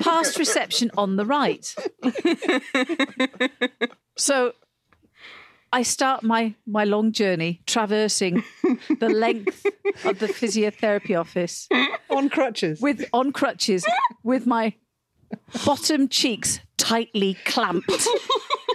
[0.00, 1.74] past reception on the right."
[4.16, 4.52] So
[5.74, 8.44] I start my my long journey traversing
[9.00, 9.66] the length
[10.04, 11.68] of the physiotherapy office
[12.10, 12.80] On crutches.
[12.80, 13.84] with on crutches
[14.22, 14.74] with my
[15.66, 17.90] bottom cheeks tightly clamped.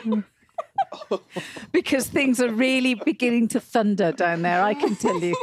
[1.71, 5.35] because things are really beginning to thunder down there, I can tell you.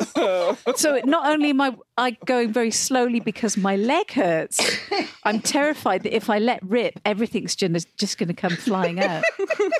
[0.76, 4.60] So not only am I, I going very slowly because my leg hurts,
[5.24, 9.24] I'm terrified that if I let rip, everything's just, just going to come flying out.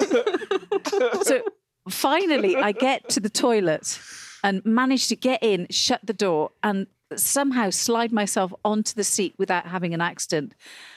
[1.23, 1.43] so
[1.89, 4.01] finally, I get to the toilet
[4.43, 9.35] and manage to get in, shut the door, and somehow slide myself onto the seat
[9.39, 10.55] without having an accident.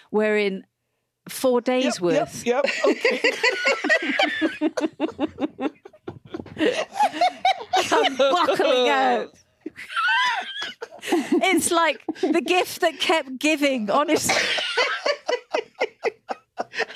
[0.10, 0.66] Wherein
[1.28, 2.86] four days worth Yep, yep.
[2.86, 3.34] Okay.
[7.88, 9.30] come buckling out.
[11.12, 14.36] it's like the gift that kept giving, honestly.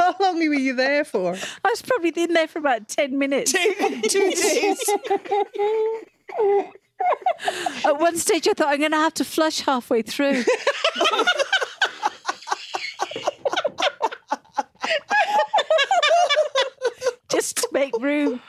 [0.03, 1.33] How long were you there for?
[1.63, 3.53] I was probably in there for about 10 minutes.
[3.53, 4.89] Two days.
[7.85, 10.43] At one stage, I thought I'm going to have to flush halfway through.
[17.31, 18.41] Just to make room.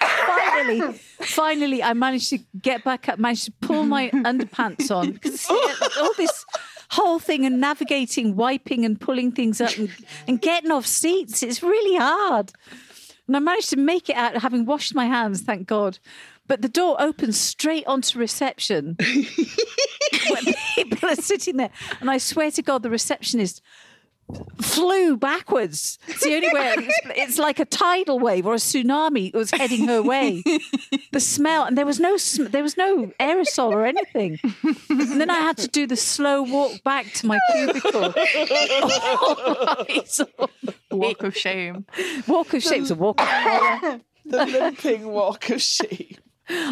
[0.00, 5.10] finally, finally, I managed to get back up, managed to pull my underpants on.
[5.10, 6.46] Because all this
[6.90, 9.90] whole thing and navigating, wiping and pulling things up and,
[10.26, 12.52] and getting off seats, it's really hard.
[13.26, 15.98] And I managed to make it out having washed my hands, thank God.
[16.48, 18.96] But the door opens straight onto reception
[20.30, 21.70] when people are sitting there.
[22.00, 23.62] And I swear to God, the receptionist
[24.60, 25.98] flew backwards.
[26.08, 26.74] It's the only way.
[26.78, 30.42] It's, it's like a tidal wave or a tsunami was heading her way.
[31.12, 34.38] The smell, and there was no sm- there was no aerosol or anything.
[34.88, 38.14] And then I had to do the slow walk back to my cubicle.
[39.12, 40.48] Oh, Eyes on
[40.92, 41.84] Walk of shame.
[42.28, 42.82] Walk of shame.
[42.82, 44.00] It's a walk of horror.
[44.24, 46.16] The limping walk of shame.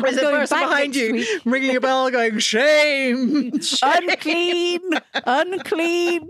[0.02, 1.28] There's a going person behind you week.
[1.44, 3.52] ringing a bell going, shame.
[3.82, 4.80] unclean,
[5.24, 6.28] unclean.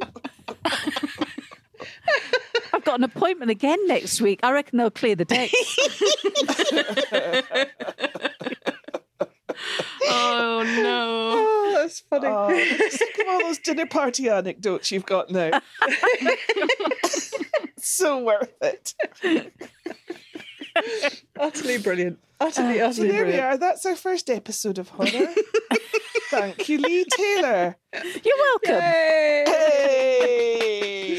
[2.72, 4.40] I've got an appointment again next week.
[4.42, 5.52] I reckon they'll clear the decks.
[10.10, 11.30] Oh no.
[11.34, 12.26] Oh, that's funny.
[12.28, 15.60] Oh, just think of all those dinner party anecdotes you've got now.
[17.78, 18.94] so worth it.
[21.38, 22.18] Utterly brilliant.
[22.40, 23.56] Utterly, So utterly there we are.
[23.56, 25.08] That's our first episode of horror.
[26.30, 27.76] Thank you, Lee Taylor.
[27.92, 28.80] You're welcome.
[30.18, 31.18] Hey!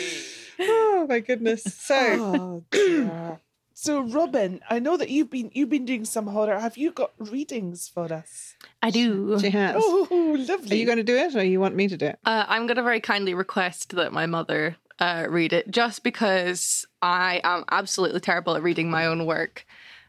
[0.62, 1.64] Oh my goodness.
[1.64, 3.38] So Oh.
[3.82, 6.60] So, Robyn, I know that you've been you've been doing some horror.
[6.60, 8.56] Have you got readings for us?
[8.84, 9.40] I do.
[9.40, 9.78] she has.
[9.80, 10.76] Oh, lovely.
[10.76, 12.20] Are you going to do it or you want me to do it?
[12.26, 16.86] Uh, I'm going to very kindly request that my mother uh, read it just because
[17.02, 19.66] I am absolutely terrible at reading my own work.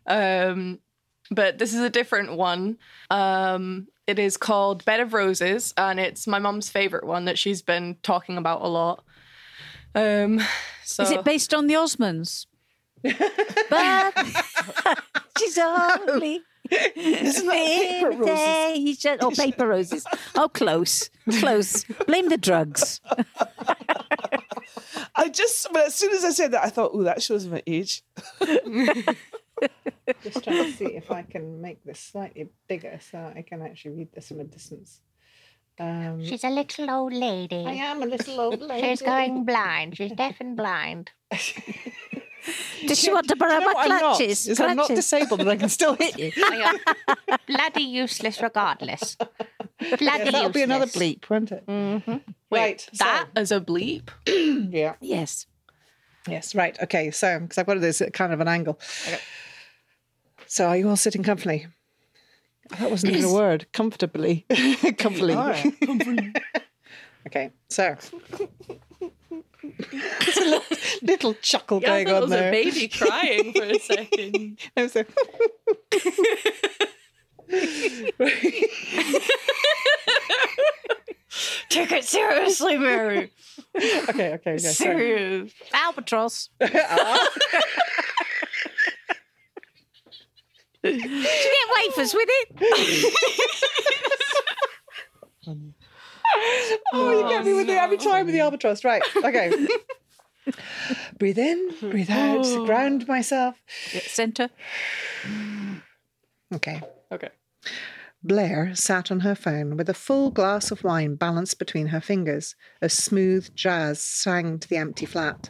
[0.06, 0.80] Um,
[1.30, 2.78] but this is a different one.
[3.10, 7.62] Um, it is called Bed of Roses, and it's my mum's favorite one that she's
[7.62, 9.04] been talking about a lot.
[9.94, 10.40] Um,
[10.84, 12.46] so Is it based on the Osmonds?
[13.02, 14.12] but
[15.38, 16.42] she's only.
[16.94, 19.18] Isn't paper roses?
[19.20, 20.06] Oh, paper roses.
[20.36, 21.10] Oh, close.
[21.38, 21.84] Close.
[22.06, 23.00] Blame the drugs.
[25.14, 27.62] I just but as soon as I said that, I thought, oh, that shows my
[27.66, 28.02] age.
[30.22, 33.92] Just trying to see if I can make this slightly bigger so I can actually
[33.92, 35.00] read this from a distance.
[35.78, 37.64] Um, She's a little old lady.
[37.66, 38.88] I am a little old lady.
[38.88, 39.96] She's going blind.
[39.96, 41.10] She's deaf and blind.
[42.86, 44.16] Does she want to borrow You know my what I'm not?
[44.16, 44.60] clutches?
[44.60, 46.32] I'm not disabled, but I can still hit you.
[47.46, 49.16] Bloody useless regardless.
[49.16, 51.66] Bloody Yes, that'll be another bleep, won't it?
[51.66, 52.16] Mm-hmm.
[52.50, 54.08] Wait, right, so- as a bleep?
[54.72, 54.94] Yeah.
[55.00, 55.46] Yes.
[56.28, 56.54] Yes.
[56.54, 56.78] Right.
[56.82, 57.10] Okay.
[57.10, 58.78] So, because I've got this at kind of an angle.
[60.46, 61.66] So, are you all sitting comfortably?
[62.78, 63.66] That wasn't even a word.
[63.72, 64.46] Comfortably.
[64.98, 66.32] comfortably.
[67.26, 67.50] okay.
[67.68, 67.96] So,
[69.90, 70.62] there's a little,
[71.02, 72.52] little chuckle going on there.
[72.52, 74.58] baby crying for a second.
[74.76, 75.04] No, so-
[81.68, 83.30] Take it seriously, Mary.
[83.76, 84.02] okay.
[84.08, 84.32] Okay.
[84.34, 84.58] Okay.
[84.58, 85.52] so- Serious.
[85.72, 86.50] Albatross.
[86.60, 86.72] Did
[90.84, 93.14] you get wafers with it?
[96.92, 98.84] Oh, you get me with the every oh, time with the albatross.
[98.84, 99.02] Right.
[99.16, 99.66] Okay.
[101.18, 102.66] breathe in, breathe out, oh.
[102.66, 103.56] ground myself.
[103.66, 104.48] Centre.
[106.54, 106.80] Okay.
[107.12, 107.28] Okay.
[108.22, 112.54] Blair sat on her phone with a full glass of wine balanced between her fingers.
[112.82, 115.48] A smooth jazz sang to the empty flat.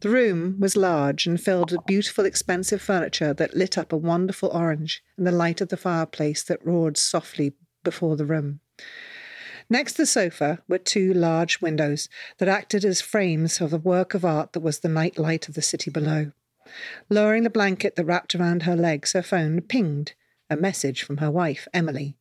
[0.00, 4.48] The room was large and filled with beautiful, expensive furniture that lit up a wonderful
[4.48, 7.52] orange in the light of the fireplace that roared softly
[7.84, 8.60] before the room.
[9.68, 14.14] Next to the sofa were two large windows that acted as frames of the work
[14.14, 16.32] of art that was the night light of the city below.
[17.10, 20.14] Lowering the blanket that wrapped around her legs, her phone pinged
[20.48, 22.16] a message from her wife, Emily.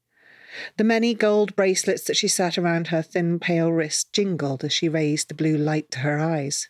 [0.77, 4.87] The many gold bracelets that she sat around her thin, pale wrist jingled as she
[4.87, 6.69] raised the blue light to her eyes.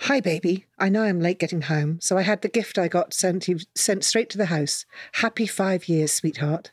[0.00, 0.66] Hi, baby.
[0.78, 3.60] I know I'm late getting home, so I had the gift I got sent, you,
[3.74, 4.84] sent straight to the house.
[5.12, 6.72] Happy five years, sweetheart.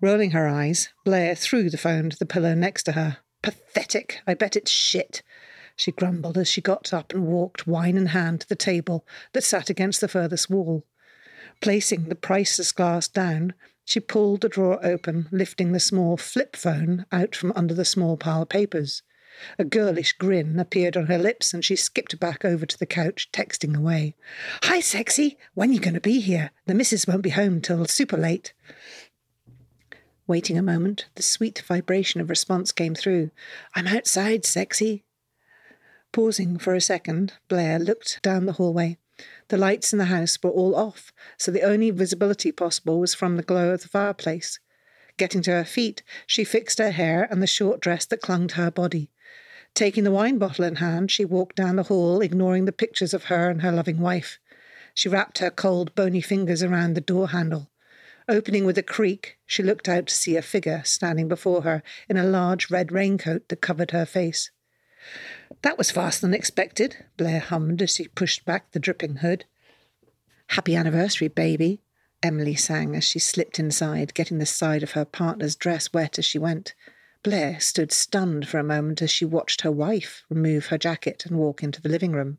[0.00, 3.18] Rolling her eyes, Blair threw the phone to the pillow next to her.
[3.42, 4.20] Pathetic.
[4.26, 5.22] I bet it's shit.
[5.76, 9.44] She grumbled as she got up and walked, wine in hand, to the table that
[9.44, 10.84] sat against the furthest wall.
[11.60, 17.06] Placing the priceless glass down, she pulled the drawer open, lifting the small flip phone
[17.10, 19.02] out from under the small pile of papers.
[19.58, 23.30] A girlish grin appeared on her lips, and she skipped back over to the couch,
[23.32, 24.14] texting away.
[24.64, 25.38] Hi, sexy.
[25.54, 26.50] When you going to be here?
[26.66, 28.52] The missus won't be home till super late.
[30.26, 33.30] Waiting a moment, the sweet vibration of response came through.
[33.74, 35.04] I'm outside, sexy.
[36.12, 38.98] Pausing for a second, Blair looked down the hallway.
[39.48, 43.36] The lights in the house were all off, so the only visibility possible was from
[43.36, 44.58] the glow of the fireplace.
[45.16, 48.54] Getting to her feet, she fixed her hair and the short dress that clung to
[48.56, 49.10] her body.
[49.74, 53.24] Taking the wine bottle in hand, she walked down the hall, ignoring the pictures of
[53.24, 54.38] her and her loving wife.
[54.94, 57.70] She wrapped her cold, bony fingers around the door handle.
[58.28, 62.16] Opening with a creak, she looked out to see a figure standing before her in
[62.16, 64.50] a large red raincoat that covered her face.
[65.62, 69.44] That was faster than expected, Blair hummed as she pushed back the dripping hood.
[70.48, 71.80] Happy anniversary, baby,
[72.22, 76.24] Emily sang as she slipped inside, getting the side of her partner's dress wet as
[76.24, 76.74] she went.
[77.22, 81.36] Blair stood stunned for a moment as she watched her wife remove her jacket and
[81.36, 82.38] walk into the living room.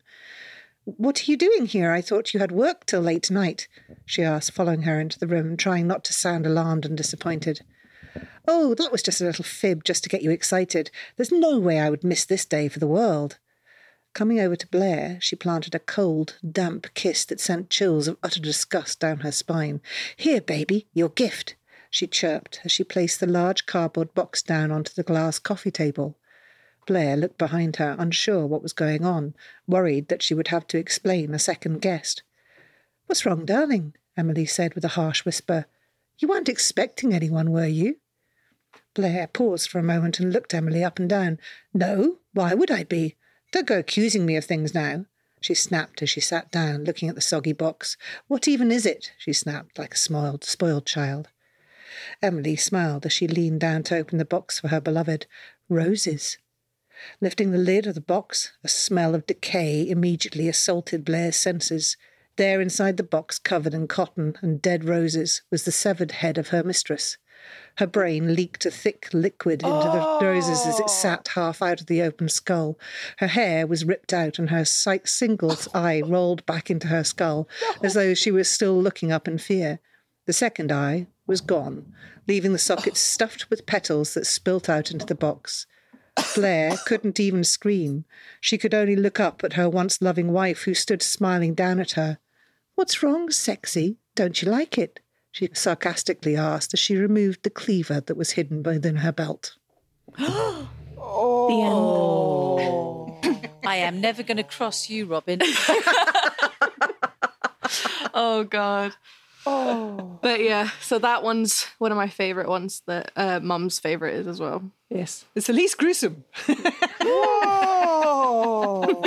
[0.86, 1.92] What are you doing here?
[1.92, 3.68] I thought you had work till late tonight,
[4.06, 7.62] she asked, following her into the room, trying not to sound alarmed and disappointed.
[8.52, 10.90] Oh, that was just a little fib just to get you excited.
[11.16, 13.38] There's no way I would miss this day for the world.
[14.16, 18.40] Coming over to Blair, she planted a cold, damp kiss that sent chills of utter
[18.40, 19.82] disgust down her spine.
[20.18, 21.58] Here, baby, your gift.
[21.92, 26.18] she chirped as she placed the large cardboard box down onto the glass coffee table.
[26.88, 29.36] Blair looked behind her, unsure what was going on,
[29.68, 32.24] worried that she would have to explain a second guest.
[33.06, 33.94] What's wrong, darling?
[34.18, 35.68] Emily said with a harsh whisper.
[36.18, 37.98] You weren't expecting anyone, were you?
[39.00, 41.40] Blair paused for a moment and looked Emily up and down.
[41.74, 43.16] No, why would I be?
[43.54, 45.06] Don't go accusing me of things now.
[45.40, 47.96] She snapped as she sat down, looking at the soggy box.
[48.28, 49.14] What even is it?
[49.18, 51.30] she snapped, like a spoiled, spoiled child.
[52.22, 55.28] Emily smiled as she leaned down to open the box for her beloved.
[55.70, 56.38] Roses.
[57.22, 61.96] Lifting the lid of the box, a smell of decay immediately assaulted Blair's senses.
[62.36, 66.50] There, inside the box, covered in cotton and dead roses, was the severed head of
[66.50, 67.16] her mistress.
[67.78, 70.20] Her brain leaked a thick liquid into the oh.
[70.22, 72.78] roses as it sat half out of the open skull.
[73.20, 77.48] Her hair was ripped out, and her sight single eye rolled back into her skull,
[77.82, 79.80] as though she was still looking up in fear.
[80.26, 81.94] The second eye was gone,
[82.28, 85.66] leaving the socket stuffed with petals that spilt out into the box.
[86.36, 88.04] Blair couldn't even scream.
[88.42, 91.92] She could only look up at her once loving wife, who stood smiling down at
[91.92, 92.20] her.
[92.76, 93.98] What's wrong, sexy?
[94.16, 95.00] Don't you like it?
[95.32, 99.56] She sarcastically asked as she removed the cleaver that was hidden within her belt.
[100.20, 100.68] oh.
[103.66, 105.42] I am never going to cross you, Robyn.
[108.14, 108.94] Oh God.
[109.46, 110.20] Oh.
[110.22, 114.28] But yeah, so that one's one of my favorite ones that uh, Mum's favorite is
[114.28, 114.70] as well.
[114.90, 115.24] Yes.
[115.36, 116.26] It's the least gruesome.
[117.02, 119.02] Oh.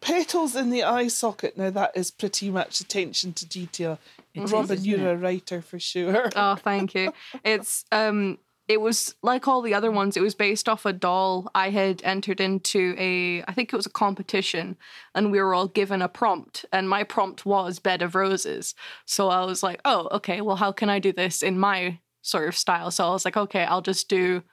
[0.03, 1.57] Petals in the eye socket.
[1.57, 3.99] Now that is pretty much attention to detail.
[4.33, 5.13] is, Robyn, isn't you're it?
[5.13, 6.29] a writer for sure.
[6.35, 7.13] Oh, thank you.
[7.43, 8.37] It's um
[8.67, 11.49] it was like all the other ones, it was based off a doll.
[11.53, 14.77] I had entered into a I think it was a competition
[15.15, 18.75] and we were all given a prompt and my prompt was bed of roses.
[19.05, 22.47] So I was like, "Oh, okay, well how can I do this in my sort
[22.47, 24.43] of style?" So I was like, "Okay, I'll just do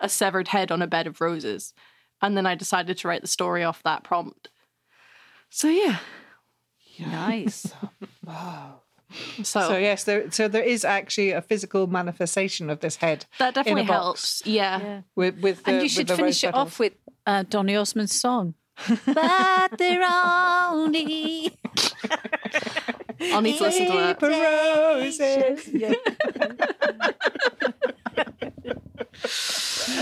[0.00, 1.74] a severed head on a bed of roses."
[2.20, 4.48] And then I decided to write the story off that prompt.
[5.54, 5.98] So yeah.
[6.98, 7.72] nice.
[8.26, 8.80] Wow.
[9.42, 13.52] So, So yes, there so there is actually a physical manifestation of this head that
[13.54, 14.46] definitely in a box helps.
[14.46, 14.80] Yeah.
[14.80, 15.00] Yeah.
[15.14, 16.94] with with the, And you should finish it off with
[17.26, 18.54] uh, Donny Osmond's song.
[19.04, 20.02] but they're
[20.70, 21.52] only
[23.20, 24.22] I'll need to listen to that.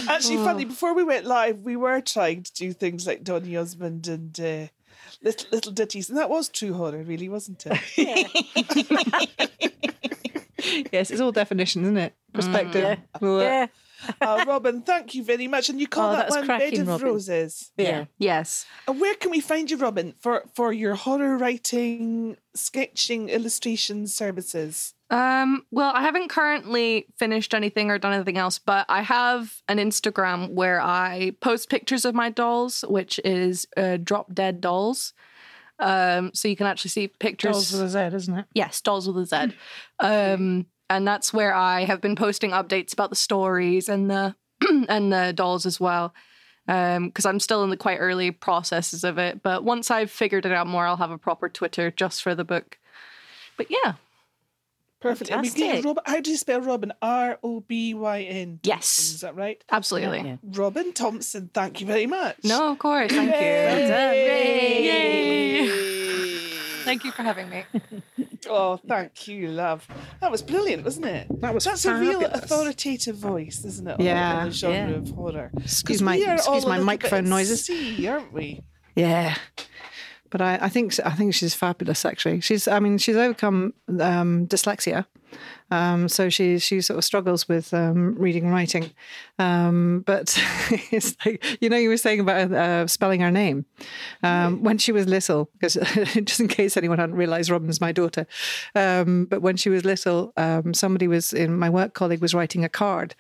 [0.09, 0.65] Actually, funny.
[0.65, 4.67] Before we went live, we were trying to do things like Donny Osmond and uh,
[5.23, 9.31] little little ditties, and that was true horror, really, wasn't it?
[10.93, 12.15] Yes, it's all definition, isn't it?
[12.33, 12.83] Perspective.
[12.83, 13.27] yeah.
[13.27, 13.67] Uh, yeah.
[14.21, 15.69] Uh, Robyn, thank you very much.
[15.69, 17.07] And you call Oh, that that's one Bed of Robyn.
[17.07, 17.73] Roses.
[17.77, 18.05] yeah.
[18.19, 18.67] Yes.
[18.89, 24.95] And where can we find you, Robyn, for for your horror writing, sketching, illustration services?
[25.11, 29.79] Um, well, I haven't currently finished anything or done anything else, but I have an
[29.79, 35.13] Instagram where I post pictures of my dolls, which is uh, Drop Dead Dolls.
[35.81, 37.53] Um, so you can actually see pictures.
[37.53, 38.45] Dolls with a Z, isn't it?
[38.55, 39.57] Yes, dolls with a Z.
[39.99, 44.35] Um, and that's where I have been posting updates about the stories and the
[44.89, 46.13] and the dolls as well.
[46.69, 50.45] Um, because I'm still in the quite early processes of it, but once I've figured
[50.47, 52.79] it out more, I'll have a proper Twitter just for the book.
[53.57, 53.95] But yeah,
[55.01, 55.31] Perfect.
[55.31, 56.03] And we get Robyn.
[56.05, 56.93] How do you spell Robyn?
[57.01, 58.61] R O B Y N.
[58.63, 58.99] Yes.
[58.99, 59.65] Is that right?
[59.73, 60.21] absolutely.
[60.21, 60.37] Yeah.
[60.43, 61.49] Robyn Thompson.
[61.55, 62.37] Thank you very much.
[62.45, 63.11] No, of course.
[63.11, 63.41] Thank you.
[63.41, 64.91] Yay.
[66.91, 67.65] Thank you for having me.
[68.49, 69.87] Oh, thank you, love.
[70.23, 71.27] That was brilliant, wasn't it?
[71.43, 74.01] That was That's a real authoritative voice, isn't it?
[74.01, 74.41] Yeah.
[74.41, 74.97] In the genre Yeah.
[74.97, 75.51] of horror.
[75.55, 77.67] 'Cause Excuse my we are all excuse my microphone noises.
[77.67, 78.63] Sea, aren't we?
[78.97, 79.37] Yeah.
[80.31, 82.05] But I, I think I think she's fabulous.
[82.05, 85.07] Actually, she's I mean she's overcome um, dyslexia,
[85.71, 88.91] um, so she she sort of struggles with um, reading and writing.
[89.39, 90.41] Um, but
[90.91, 93.67] it's like you know you were saying about uh, spelling her name
[94.23, 95.75] um, when she was little, because
[96.25, 98.27] just in case anyone hadn't realised, Robyn's my daughter.
[98.75, 100.33] Um, but when she was little,
[100.73, 103.15] somebody was in my work colleague was writing a card,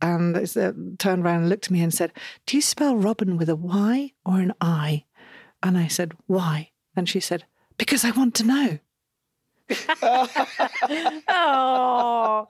[0.00, 2.12] and said- turned around and looked at me and said,
[2.46, 5.05] "Do you spell Robyn with a Y or an I?"
[5.66, 6.70] And I said, Why?
[6.94, 7.44] And she said,
[7.76, 8.78] Because I want to know.
[11.28, 12.46] Oh,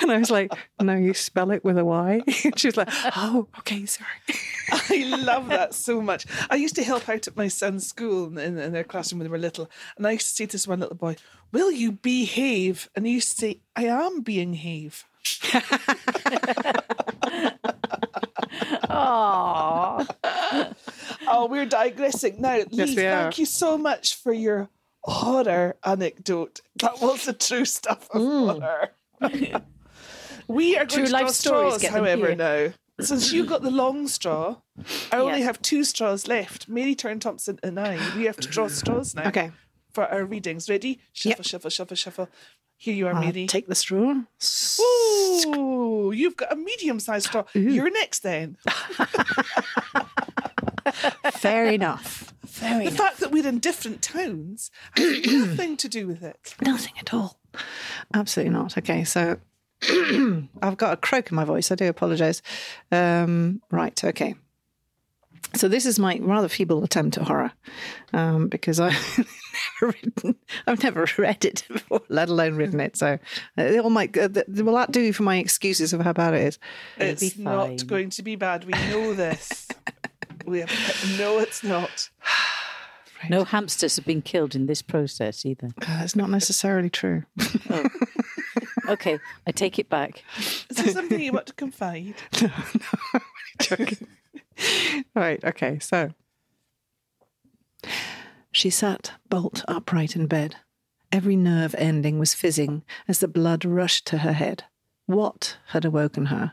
[0.00, 0.50] And I was like,
[0.82, 2.20] No, you spell it with a Y.
[2.44, 4.08] And she was like, Oh, okay, sorry.
[4.72, 6.26] I love that so much.
[6.50, 9.30] I used to help out at my son's school in, in their classroom when they
[9.30, 11.14] were little, and I used to say to this one little boy,
[11.52, 15.04] "Will you behave?" And he used to say, "I am being have."
[18.90, 20.04] oh,
[21.30, 22.56] Oh, we're digressing now.
[22.70, 23.22] Yes, Lee, we are.
[23.22, 24.68] thank you so much for your
[25.02, 26.60] horror anecdote.
[26.76, 28.62] That was the true stuff of Mm.
[28.62, 28.90] horror.
[30.48, 32.72] We are True going to life draw stories straws, however, now.
[33.00, 34.56] Since you got the long straw,
[35.12, 35.44] I only Yeah.
[35.44, 36.68] have two straws left.
[36.68, 37.96] Mary Turn Thompson and I.
[38.16, 39.28] We have to draw straws now.
[39.28, 39.52] Okay.
[39.92, 40.68] For our readings.
[40.68, 40.98] Ready?
[41.12, 41.46] Shuffle, Yep.
[41.46, 42.28] shuffle, shuffle, shuffle.
[42.76, 43.46] Here you are, I'll Mary.
[43.46, 44.22] take the straw.
[44.80, 47.44] Ooh, you've got a medium-sized straw.
[47.54, 48.56] You're next then.
[51.32, 52.32] Fair enough.
[52.46, 52.94] Fair The enough.
[52.94, 56.54] fact that we're in different towns has nothing to do with it.
[56.62, 57.38] Nothing at all.
[58.14, 58.76] Absolutely not.
[58.78, 59.38] Okay, so
[60.62, 61.70] I've got a croak in my voice.
[61.70, 62.42] I do apologise.
[62.92, 64.02] Um, right.
[64.04, 64.34] Okay.
[65.56, 67.50] So this is my rather feeble attempt at horror
[68.12, 68.94] um, because I've
[69.82, 72.96] never written, I've never read it before, let alone written it.
[72.96, 73.18] So
[73.58, 76.58] uh, all my uh, will that do for my excuses of how bad it is?
[76.98, 78.64] It's not going to be bad.
[78.64, 79.66] We know this.
[80.50, 80.70] we have,
[81.18, 82.10] no, it's not.
[83.28, 85.68] No hamsters have been killed in this process either.
[85.82, 87.24] Uh, That's not necessarily true.
[88.88, 90.24] Okay, I take it back.
[90.38, 92.14] Is there something you want to confide?
[92.42, 92.50] No,
[93.60, 94.08] joking.
[95.14, 96.10] right, okay, so.
[98.52, 100.56] She sat bolt upright in bed.
[101.12, 104.64] Every nerve ending was fizzing as the blood rushed to her head.
[105.06, 106.52] What had awoken her?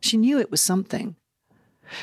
[0.00, 1.16] She knew it was something.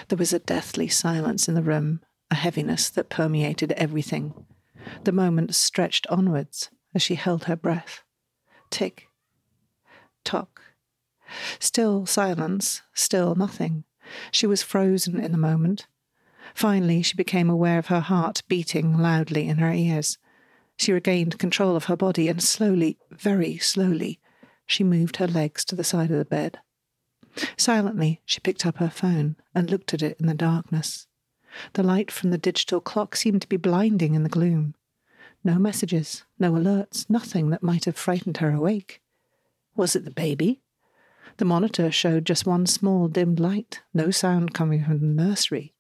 [0.08, 4.34] There was a deathly silence in the room, a heaviness that permeated everything.
[5.04, 8.04] The moment stretched onwards as she held her breath.
[8.70, 9.08] Tick,
[10.24, 10.62] tock,
[11.60, 13.84] Still silence, still nothing.
[14.32, 15.88] She was frozen in the moment.
[16.54, 20.18] Finally, she became aware of her heart beating loudly in her ears.
[20.78, 24.20] She regained control of her body and slowly, very slowly,
[24.66, 26.60] she moved her legs to the side of the bed.
[27.58, 31.08] Silently, she picked up her phone and looked at it in the darkness.
[31.74, 34.76] The light from the digital clock seemed to be blinding in the gloom.
[35.44, 39.02] No messages, no alerts, nothing that might have frightened her awake.
[39.76, 40.62] Was it the baby?
[41.38, 45.74] The monitor showed just one small dimmed light, no sound coming from the nursery.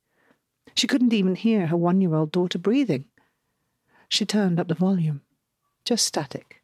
[0.75, 3.05] She couldn't even hear her one year old daughter breathing.
[4.09, 5.21] She turned up the volume.
[5.85, 6.61] Just static.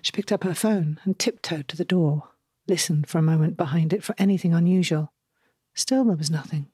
[0.00, 2.28] She picked up her phone and tiptoed to the door,
[2.66, 5.12] listened for a moment behind it for anything unusual.
[5.74, 6.66] Still there was nothing.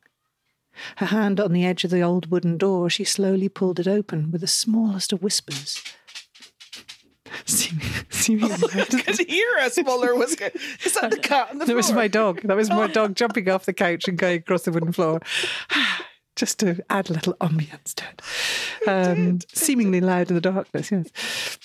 [0.96, 4.30] Her hand on the edge of the old wooden door, she slowly pulled it open
[4.30, 5.82] with the smallest of whispers.
[7.44, 10.50] Seeming, seeming I could hear a smaller whisker.
[10.84, 12.42] Is that the cat on the That was my dog.
[12.42, 15.20] That was my dog jumping off the couch and going across the wooden floor.
[16.36, 18.88] Just to add a little ambience to it.
[18.88, 21.58] Um, seemingly loud in the darkness, yes.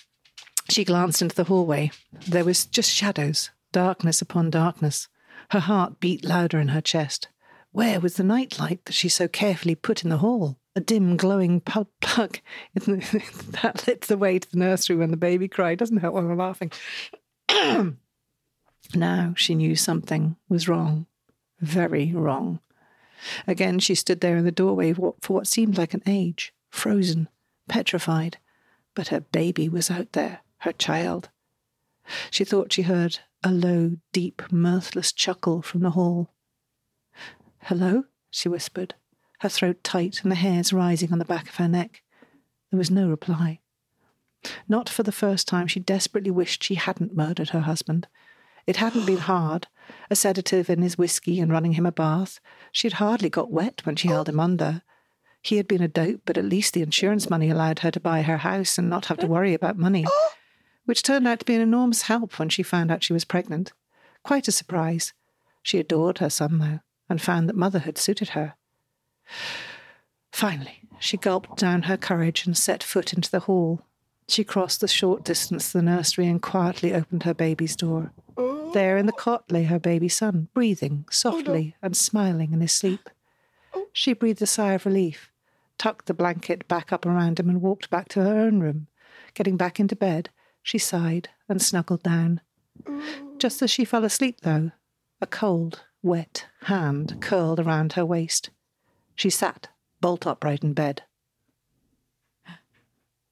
[0.69, 1.91] She glanced into the hallway.
[2.27, 5.09] There was just shadows, darkness upon darkness.
[5.49, 7.27] Her heart beat louder in her chest.
[7.73, 10.57] Where was the nightlight that she so carefully put in the hall?
[10.75, 11.59] A dim, glowing
[12.01, 12.39] plug
[12.75, 15.79] that lit the way to the nursery when the baby cried.
[15.79, 16.71] Doesn't help when we're laughing.
[18.95, 21.07] Now she knew something was wrong,
[21.59, 22.59] very wrong.
[23.47, 27.29] Again, she stood there in the doorway for what seemed like an age, frozen,
[27.67, 28.37] petrified.
[28.95, 31.29] But her baby was out there, her child.
[32.31, 36.33] She thought she heard a low, deep, mirthless chuckle from the hall.
[37.63, 38.05] Hello?
[38.29, 38.95] she whispered,
[39.41, 42.01] her throat tight and the hairs rising on the back of her neck.
[42.71, 43.59] There was no reply.
[44.67, 48.07] Not for the first time, she desperately wished she hadn't murdered her husband.
[48.65, 49.67] It hadn't been hard.
[50.09, 52.39] A sedative in his whiskey and running him a bath.
[52.71, 54.81] She had hardly got wet when she held him under.
[55.41, 58.21] He had been a dope, but at least the insurance money allowed her to buy
[58.21, 60.05] her house and not have to worry about money,
[60.85, 63.73] which turned out to be an enormous help when she found out she was pregnant.
[64.23, 65.13] Quite a surprise.
[65.61, 66.79] She adored her son, though,
[67.09, 68.55] and found that motherhood suited her.
[70.31, 73.81] Finally, she gulped down her courage and set foot into the hall.
[74.27, 78.11] She crossed the short distance to the nursery and quietly opened her baby's door.
[78.73, 83.09] There in the cot lay her baby son, breathing softly and smiling in his sleep.
[83.91, 85.31] She breathed a sigh of relief,
[85.77, 88.87] tucked the blanket back up around him, and walked back to her own room.
[89.35, 90.29] Getting back into bed,
[90.63, 92.41] she sighed and snuggled down.
[93.37, 94.71] Just as she fell asleep, though,
[95.21, 98.49] a cold, wet hand curled around her waist.
[99.15, 99.67] She sat
[100.01, 101.03] bolt upright in bed.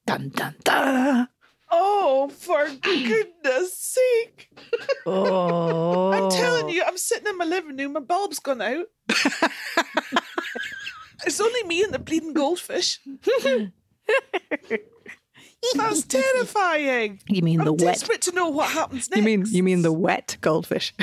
[0.05, 1.27] Dun dun dun!
[1.71, 4.49] Oh, for goodness sake.
[5.05, 8.87] Oh, I'm telling you, I'm sitting in my living room, my bulb's gone out.
[11.25, 12.99] it's only me and the bleeding goldfish.
[15.75, 17.19] That's terrifying.
[17.27, 17.79] You mean I'm the wet?
[17.95, 19.17] desperate to know what happens next.
[19.17, 20.93] You mean you mean the wet goldfish?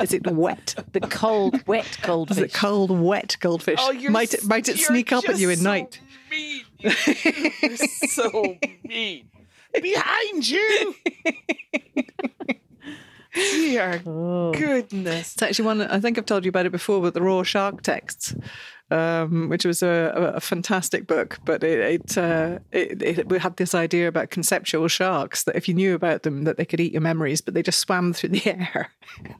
[0.00, 0.74] Is it wet?
[0.92, 2.38] the cold, wet Is goldfish.
[2.38, 3.78] it cold, wet goldfish?
[3.82, 6.00] Oh, you're might it might it sneak up at you at so night?
[6.30, 6.62] Mean.
[6.78, 9.28] You're so mean.
[9.80, 10.94] Behind you.
[13.34, 14.52] dear Oh.
[14.52, 15.34] goodness.
[15.34, 15.82] It's actually one.
[15.82, 18.34] I think I've told you about it before, but the Raw Shark texts,
[18.90, 21.38] um, which was a, a, fantastic book.
[21.44, 25.68] But it it, uh, it it we had this idea about conceptual sharks that if
[25.68, 28.30] you knew about them, that they could eat your memories, but they just swam through
[28.30, 28.92] the air.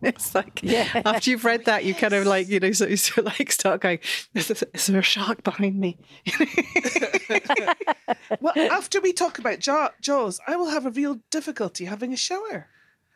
[0.03, 1.03] it's like Yeah.
[1.05, 3.99] after you've read that, you kind of like you know, so of like start going,
[4.35, 5.99] is, there- is there a shark behind me?
[8.41, 12.69] Well, after we talk about Jaws, I will have a real difficulty having a shower.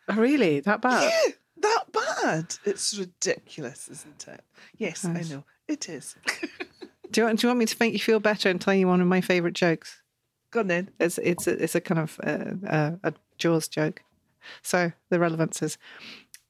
[0.09, 0.61] Oh, really?
[0.61, 1.03] That bad?
[1.05, 2.55] Yeah, that bad.
[2.65, 4.41] It's ridiculous, isn't it?
[4.77, 5.31] Yes, Nice.
[5.31, 5.45] I know.
[5.69, 6.17] It is.
[7.11, 8.89] Do you want, do you want me to make you feel better and tell you
[8.89, 10.03] one of my favourite jokes?
[10.51, 10.91] Go on then.
[10.99, 14.03] It's it's a, it's a kind of uh, uh, a Jaws joke.
[14.63, 15.79] So the relevance is,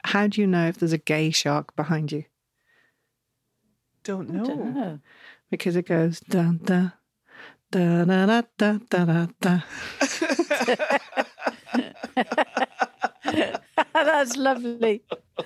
[0.05, 2.25] how do you know if there's a gay shark behind you?
[4.05, 4.45] Don't I know.
[4.45, 4.99] don't know.
[5.51, 6.91] Because it goes da da
[7.71, 9.61] da da da da
[13.35, 13.37] da da.
[13.53, 13.59] da.
[13.93, 15.03] That's lovely.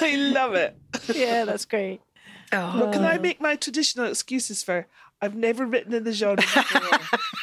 [0.00, 0.76] I love it.
[1.14, 2.00] Yeah, that's great.
[2.52, 2.80] Oh.
[2.80, 4.86] Well, can I make my traditional excuses for
[5.20, 6.98] I've never written in the genre before?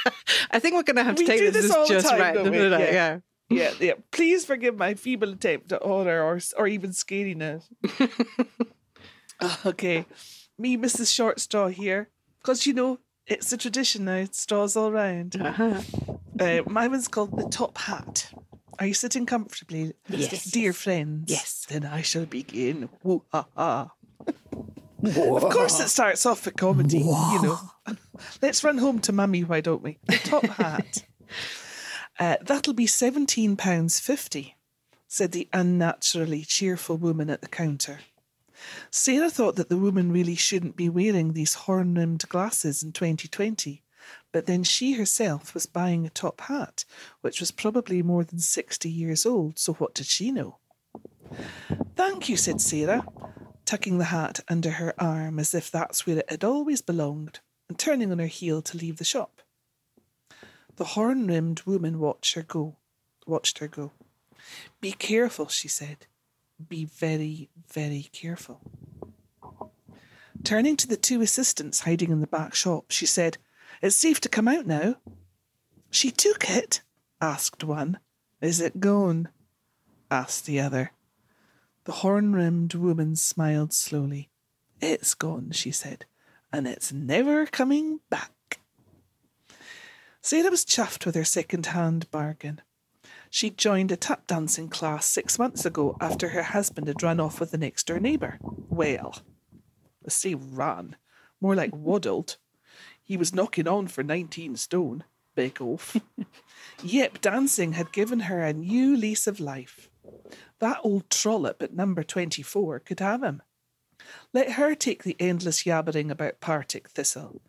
[0.52, 1.94] I think we're going to have to We take do this, this as all the
[1.94, 2.34] just time, right.
[2.34, 2.92] don't no, no, Yeah.
[2.92, 3.20] yeah.
[3.50, 3.94] yeah, yeah.
[4.12, 7.64] Please forgive my feeble attempt at horror or or even scariness.
[9.66, 10.06] okay,
[10.58, 11.14] me, Mrs.
[11.14, 12.10] Short Straw here,
[12.42, 14.26] because you know it's a tradition now.
[14.32, 15.40] Straws all round.
[15.40, 15.82] Uh-huh.
[16.40, 18.32] Uh, my one's called the top hat.
[18.80, 20.46] Are you sitting comfortably, Yes.
[20.52, 21.32] dear friends?
[21.32, 21.66] Yes.
[21.70, 22.90] Then I shall begin.
[23.04, 23.92] Woo ha ha.
[25.04, 26.98] Of course, it starts off with comedy.
[27.00, 27.60] You know,
[28.42, 29.44] let's run home to mummy.
[29.44, 29.98] Why don't we?
[30.08, 31.06] The top hat.
[32.20, 34.56] Uh, that'll be seventeen pounds fifty,"
[35.08, 38.00] said the unnaturally cheerful woman at the counter.
[38.90, 43.84] Sarah thought that the woman really shouldn't be wearing these horn-rimmed glasses in 2020,
[44.32, 46.86] but then she herself was buying a top hat,
[47.22, 50.58] which was probably more than 60 years old, so what did she know?
[51.96, 53.06] Thank you, said Sarah,
[53.66, 57.80] tucking the hat under her arm as if that's where it had always belonged, and
[57.80, 59.42] turning on her heel to leave the shop.
[60.76, 62.76] The horn-rimmed woman watched her go.
[63.26, 63.92] Watched her go.
[64.82, 66.06] Be careful, she said.
[66.68, 68.62] Be very, very careful.
[70.44, 73.38] Turning to the two assistants hiding in the back shop, she said,
[73.82, 74.96] It's safe to come out now.
[75.90, 76.82] She took it?
[77.22, 78.00] asked one.
[78.42, 79.30] Is it gone?
[80.12, 80.92] asked the other.
[81.86, 84.30] The horn rimmed woman smiled slowly.
[84.82, 86.06] It's gone, she said,
[86.52, 88.60] and it's never coming back.
[90.22, 92.62] Sarah was chuffed with her second hand bargain.
[93.30, 97.40] She'd joined a tap dancing class six months ago after her husband had run off
[97.40, 98.40] with the next door neighbour.
[98.42, 99.22] Well,
[100.06, 100.96] I say ran,
[101.42, 102.38] more like waddled.
[103.04, 105.04] He was knocking on for 19 stone.
[105.36, 105.98] Big oaf.
[106.84, 109.90] Yep, dancing had given her a new lease of life.
[110.60, 113.42] That old trollop at number 24 could have him.
[114.34, 117.42] Let her take the endless yabbering about Partick Thistle,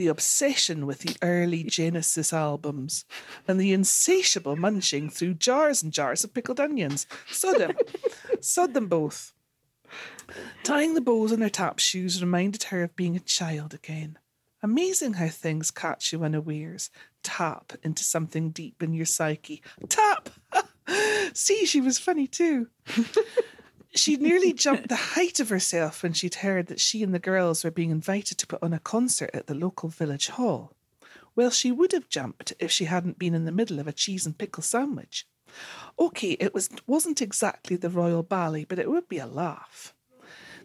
[0.00, 3.04] the obsession with the early Genesis albums,
[3.46, 7.06] and the insatiable munching through jars and jars of pickled onions.
[7.30, 7.76] Sod them.
[8.40, 9.34] Sod them both.
[10.62, 14.18] Tying the bows on her tap shoes reminded her of being a child again.
[14.62, 16.88] Amazing how things catch you unawares,
[17.22, 19.62] tap into something deep in your psyche.
[19.90, 20.30] Tap!
[21.34, 22.68] See, she was funny too.
[23.94, 27.64] she nearly jumped the height of herself when she'd heard that she and the girls
[27.64, 30.72] were being invited to put on a concert at the local village hall.
[31.34, 34.26] Well, she would have jumped if she hadn't been in the middle of a cheese
[34.26, 35.26] and pickle sandwich.
[35.98, 39.94] Okay, it was wasn't exactly the royal ballet, but it would be a laugh.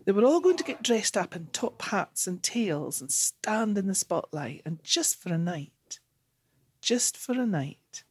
[0.05, 3.77] They were all going to get dressed up in top hats and tails and stand
[3.77, 5.99] in the spotlight, and just for a night,
[6.79, 8.03] just for a night,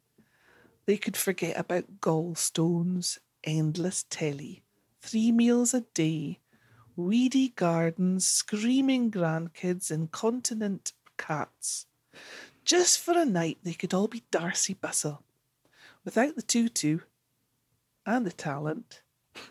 [0.87, 4.64] they could forget about gallstones, endless telly,
[5.05, 6.40] three meals a day,
[6.96, 11.86] weedy gardens, screaming grandkids, incontinent cats.
[12.64, 15.22] Just for a night, they could all be Darcey Bussell,
[16.05, 17.00] without the tutu,
[18.07, 19.02] and the talent,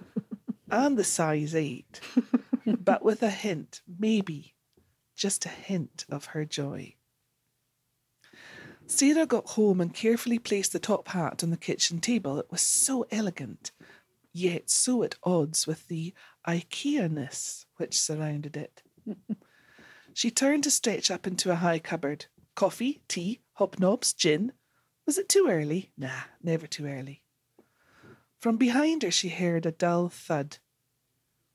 [0.71, 1.99] and the size eight,
[2.65, 4.55] but with a hint, maybe,
[5.15, 6.95] just a hint of her joy.
[8.87, 12.39] Sarah got home and carefully placed the top hat on the kitchen table.
[12.39, 13.71] It was so elegant,
[14.33, 16.13] yet so at odds with the
[16.47, 18.81] IKEA ness which surrounded it.
[20.13, 22.25] she turned to stretch up into a high cupboard.
[22.55, 24.51] Coffee, tea, hobnobs, gin.
[25.05, 25.91] Was it too early?
[25.97, 27.23] Nah, never too early.
[28.39, 30.57] From behind her, she heard a dull thud.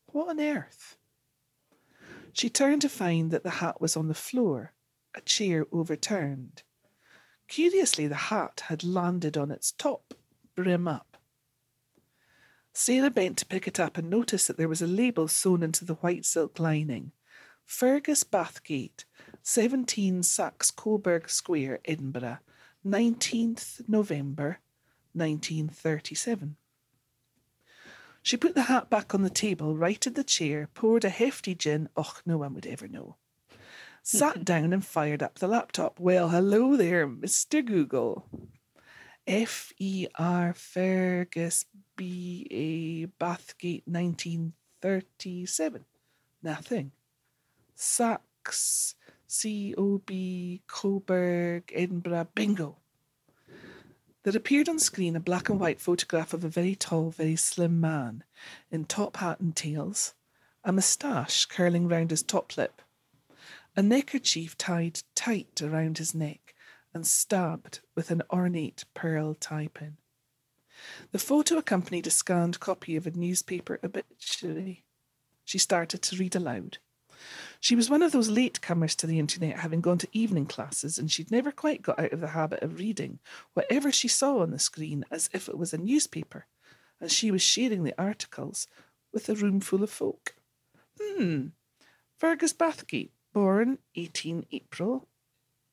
[0.06, 0.96] What on earth?
[2.32, 4.72] She turned to find that the hat was on the floor,
[5.14, 6.62] a chair overturned.
[7.48, 10.14] Curiously, the hat had landed on its top,
[10.54, 11.07] brim up.
[12.80, 15.84] Sarah bent to pick it up and noticed that there was a label sewn into
[15.84, 17.10] the white silk lining
[17.64, 19.04] Fergus Bathgate,
[19.42, 22.38] 17 Saxe Coburg Square, Edinburgh,
[22.86, 24.60] 19th November
[25.12, 26.54] 1937.
[28.22, 31.88] She put the hat back on the table, righted the chair, poured a hefty gin,
[31.96, 33.16] och, no one would ever know,
[34.04, 35.98] sat down and fired up the laptop.
[35.98, 37.64] Well, hello there, Mr.
[37.64, 38.28] Google.
[39.26, 41.66] F E R Fergus
[41.98, 45.84] B A Bathgate 1937.
[46.42, 46.92] Nothing.
[47.74, 48.94] Saxe
[49.26, 52.28] C O B Coburg Edinburgh.
[52.36, 52.76] Bingo.
[54.22, 57.80] There appeared on screen a black and white photograph of a very tall, very slim
[57.80, 58.22] man
[58.70, 60.14] in top hat and tails,
[60.62, 62.80] a moustache curling round his top lip,
[63.74, 66.54] a neckerchief tied tight around his neck
[66.94, 69.96] and stabbed with an ornate pearl tie pin.
[71.12, 74.84] The photo accompanied a scanned copy of a newspaper obituary.
[75.44, 76.78] She started to read aloud.
[77.60, 80.98] She was one of those late comers to the internet, having gone to evening classes,
[80.98, 83.18] and she'd never quite got out of the habit of reading
[83.54, 86.46] whatever she saw on the screen as if it was a newspaper,
[87.00, 88.68] and she was sharing the articles
[89.12, 90.36] with a room full of folk.
[91.00, 91.48] Hmm.
[92.16, 95.08] Fergus Bathgate, born 18 April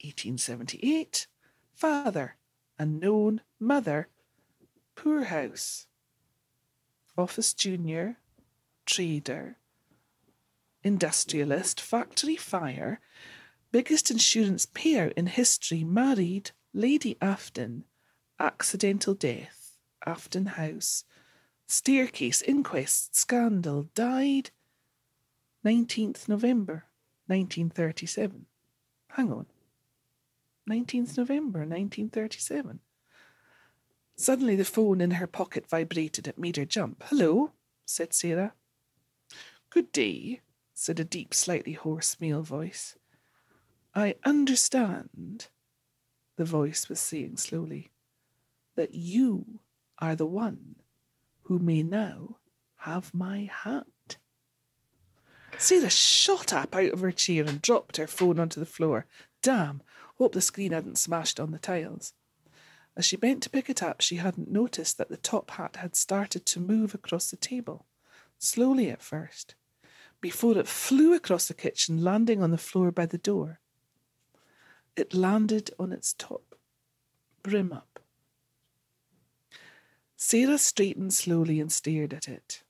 [0.01, 1.28] 1878.
[1.74, 2.38] Father,
[2.80, 3.41] unknown.
[3.60, 4.10] Mother,
[4.96, 5.88] poorhouse.
[7.18, 8.18] Office junior,
[8.86, 9.58] trader,
[10.84, 13.00] industrialist, factory fire,
[13.72, 17.86] biggest insurance payout in history, married, Lady Afton,
[18.39, 21.06] accidental death, Afton House,
[21.68, 24.52] staircase, inquest, scandal, died.
[25.66, 26.86] 19th November
[27.28, 28.46] 1937.
[29.10, 29.46] Hang on.
[30.70, 32.80] 19th November 1937.
[34.16, 36.28] Suddenly the phone in her pocket vibrated.
[36.28, 37.03] It made her jump.
[37.07, 37.51] Hello,
[37.86, 38.53] said Sarah.
[39.70, 40.41] Good day,
[40.74, 42.95] said a deep, slightly hoarse male voice.
[43.93, 45.47] I understand,
[46.38, 47.91] the voice was saying slowly,
[48.76, 49.59] that you
[49.99, 50.76] are the one
[51.43, 52.38] who may now
[52.80, 54.18] have my hat.
[55.57, 59.05] Sarah shot up out of her chair and dropped her phone onto the floor.
[59.41, 59.82] Damn,
[60.18, 62.13] hope the screen hadn't smashed on the tiles.
[62.98, 65.96] As she bent to pick it up, she hadn't noticed that the top hat had
[65.96, 67.86] started to move across the table,
[68.39, 69.56] slowly at first,
[70.22, 73.60] before it flew across the kitchen, landing on the floor by the door.
[74.96, 76.56] It landed on its top,
[77.43, 78.00] brim up.
[80.16, 82.64] Sarah straightened slowly and stared at it,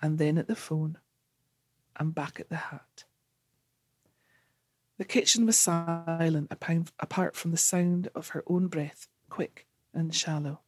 [0.00, 0.96] and then at the phone,
[1.96, 3.04] and back at the hat.
[4.96, 9.08] The kitchen was silent apart from the sound of her own breath,
[9.38, 10.58] quick and shallow.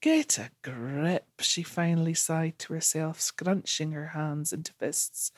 [0.00, 5.32] Get a grip, she finally sighed to herself, scrunching her hands into fists.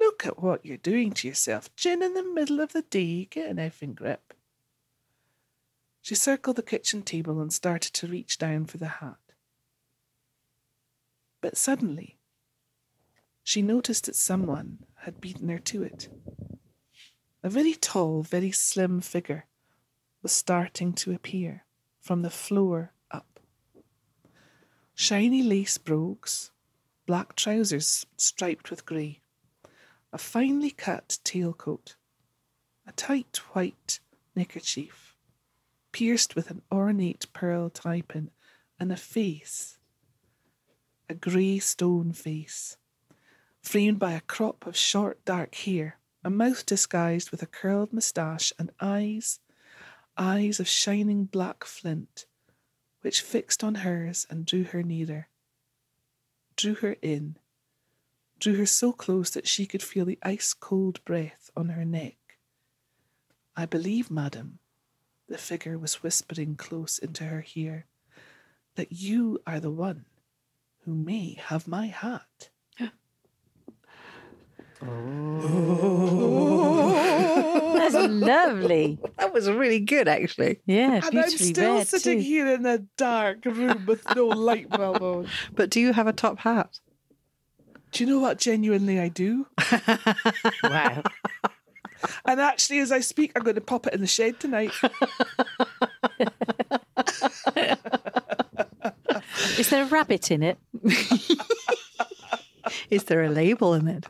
[0.00, 1.68] Look at what you're doing to yourself.
[1.76, 3.26] Gin in the middle of the day.
[3.26, 4.32] Get an effing grip.
[6.00, 9.18] She circled the kitchen table and started to reach down for the hat.
[11.42, 12.16] But suddenly,
[13.44, 16.08] she noticed that someone had beaten her to it.
[17.42, 19.44] A very tall, very slim figure
[20.22, 21.65] was starting to appear
[22.06, 23.40] from the floor up.
[24.94, 26.52] Shiny lace brogues,
[27.04, 29.22] black trousers striped with grey,
[30.12, 31.96] a finely cut tailcoat,
[32.86, 33.98] a tight white
[34.36, 35.16] neckerchief,
[35.90, 38.30] pierced with an ornate pearl tie pin,
[38.78, 39.76] and a face,
[41.08, 42.76] a grey stone face,
[43.60, 48.52] framed by a crop of short dark hair a mouth disguised with a curled moustache,
[48.60, 49.40] and eyes,
[50.18, 52.26] eyes of shining black flint,
[53.02, 55.28] which fixed on hers and drew her nearer,
[56.56, 57.36] drew her in,
[58.38, 62.16] drew her so close that she could feel the ice cold breath on her neck.
[63.56, 64.58] I believe, madam,
[65.28, 67.86] the figure was whispering close into her ear,
[68.74, 70.04] that you are the one
[70.84, 72.50] who may have my hat.
[74.82, 77.05] Oh.
[77.78, 78.98] That's lovely.
[79.18, 80.60] That was really good, actually.
[80.66, 82.24] Yeah, And I'm still sitting too.
[82.24, 85.28] here in a dark room with no light bulb on.
[85.54, 86.78] But do you have a top hat?
[87.92, 89.46] Do you know what genuinely I do?
[90.62, 91.02] Wow.
[92.26, 94.70] And actually, as I speak, I'm going to pop it in the shed tonight.
[99.58, 100.58] Is there a rabbit in it?
[102.90, 104.06] Is there a label in it?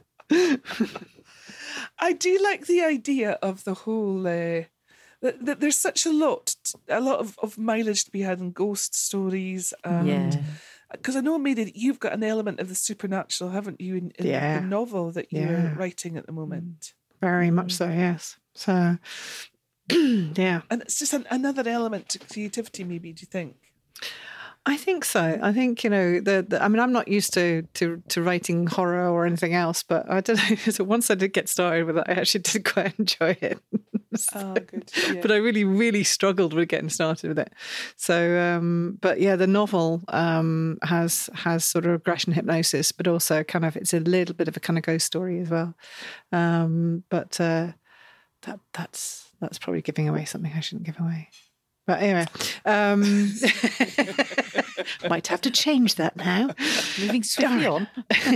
[1.99, 4.26] I do like the idea of the whole.
[4.26, 4.64] Uh,
[5.22, 6.55] that, that there's such a lot
[6.88, 9.72] a lot of, of mileage to be had in ghost stories.
[9.82, 10.42] And, Yeah.
[10.92, 14.12] Because I know, Mary, that you've got an element of the supernatural, haven't you, in,
[14.18, 14.61] in Yeah.
[14.61, 15.74] the novel that you're Yeah.
[15.74, 16.94] writing at the moment?
[17.20, 18.36] Very much so, yes.
[18.55, 18.99] So,
[19.90, 23.57] yeah, And it's just an, another element to creativity, maybe, do you think?
[24.68, 25.38] I think so.
[25.40, 26.62] I think you know the, the.
[26.62, 30.20] I mean, I'm not used to, to to writing horror or anything else, but I
[30.20, 30.56] don't know.
[30.72, 33.60] So once I did get started with it, I actually did quite enjoy it.
[34.34, 34.90] Oh, good.
[35.12, 35.20] Yeah.
[35.20, 37.52] But I really, really struggled with getting started with it.
[37.96, 43.44] So, um, but yeah, the novel um, has has sort of regression hypnosis, but also
[43.44, 45.74] kind of it's a little bit of a kind of ghost story as well.
[46.32, 47.72] Um, but uh,
[48.42, 51.28] that that's that's probably giving away something I shouldn't give away.
[51.87, 52.26] But anyway,
[52.64, 53.01] um,
[55.09, 56.51] might have to change that now.
[56.99, 57.87] Moving swiftly on.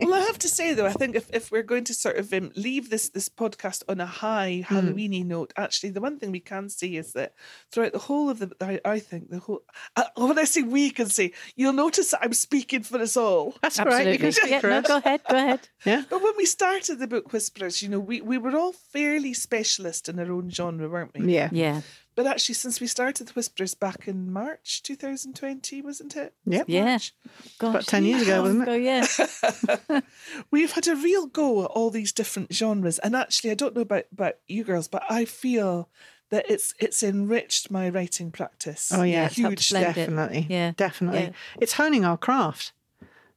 [0.00, 2.32] well, I have to say though, I think if, if we're going to sort of
[2.32, 4.76] um, leave this this podcast on a high Hmm.
[4.76, 7.34] Halloweeny note, actually, the one thing we can say is that
[7.70, 9.62] throughout the whole of the, I, I think the whole,
[9.96, 13.54] uh, when I say we can say, you'll notice that I'm speaking for us all.
[13.62, 14.06] That's all right.
[14.06, 14.18] You Absolutely.
[14.18, 14.86] can speak Yeah, for no, us.
[14.86, 15.20] go ahead.
[15.28, 15.68] Go ahead.
[15.84, 16.02] Yeah.
[16.08, 20.08] But when we started the Book Whisperers, you know, we, we were all fairly specialist
[20.08, 21.32] in our own genre, weren't we?
[21.32, 21.48] Yeah.
[21.52, 21.82] Yeah.
[22.18, 26.34] But actually, since we started the Whisperers back in March 2020, wasn't it?
[26.46, 26.64] Yep.
[26.68, 26.84] Yeah.
[26.84, 27.14] March?
[27.60, 28.66] Gosh, About 10 years ago, wasn't it?
[28.66, 30.00] Go, yeah.
[30.50, 33.82] We've had a real go at all these different genres, and actually, I don't know
[33.82, 35.88] about, about you girls, but I feel
[36.30, 38.90] that it's it's enriched my writing practice.
[38.92, 39.80] Oh yeah, it's helped huge.
[39.80, 39.94] it.
[39.94, 40.46] definitely.
[40.50, 40.72] Yeah.
[40.76, 41.20] definitely.
[41.20, 41.30] Yeah.
[41.60, 42.72] It's honing our craft.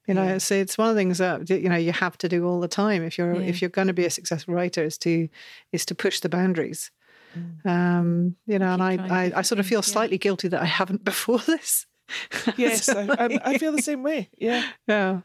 [0.07, 0.37] You know, Yeah.
[0.39, 2.67] so it's one of the things that you know you have to do all the
[2.67, 3.47] time if you're Yeah.
[3.47, 5.29] if you're going to be a successful writer is to
[5.71, 6.89] is to push the boundaries.
[7.37, 7.65] Mm.
[7.65, 11.03] Um, you know, and I, I I sort of feel slightly guilty that I haven't
[11.11, 11.85] before this.
[12.57, 14.29] Yes, So, I, I, I feel the same way.
[14.37, 15.21] Yeah, yeah,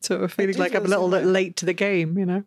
[0.00, 2.16] sort of feeling like feel I'm a little bit late to the game.
[2.16, 2.44] You know.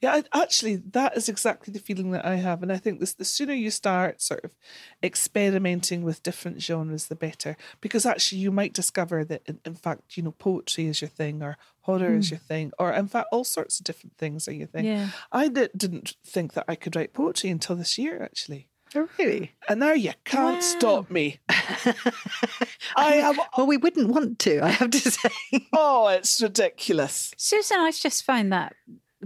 [0.00, 0.22] yeah.
[0.32, 3.26] I, actually, that is exactly the feeling that I have, and I think this the
[3.26, 4.54] sooner you start sort of
[5.02, 7.56] experimenting with different genres, the better.
[7.82, 11.42] Because actually, you might discover that in, in fact, you know, poetry is your thing,
[11.42, 11.58] or
[11.88, 12.32] horror is mm.
[12.32, 14.84] your thing, or in fact, all sorts of different things are your thing.
[14.84, 15.08] Yeah.
[15.32, 18.68] I di- didn't think that I could write poetry until this year, actually.
[18.94, 19.52] Oh, really?
[19.68, 20.60] And now you can't Wow.
[20.60, 21.40] stop me.
[21.48, 23.36] I am.
[23.56, 24.60] Well, we wouldn't want to.
[24.64, 25.30] I have to say.
[25.72, 27.32] Oh, it's ridiculous.
[27.36, 28.74] Susan, I just find that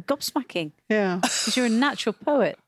[0.01, 1.19] gobsmacking yeah.
[1.23, 2.59] because you're a natural poet.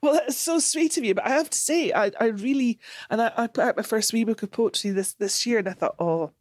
[0.00, 1.14] Well, that's so sweet of you.
[1.14, 2.78] But I have to say, I, I really,
[3.10, 5.68] and I, I put out my first wee book of poetry this this year, and
[5.68, 6.32] I thought, oh,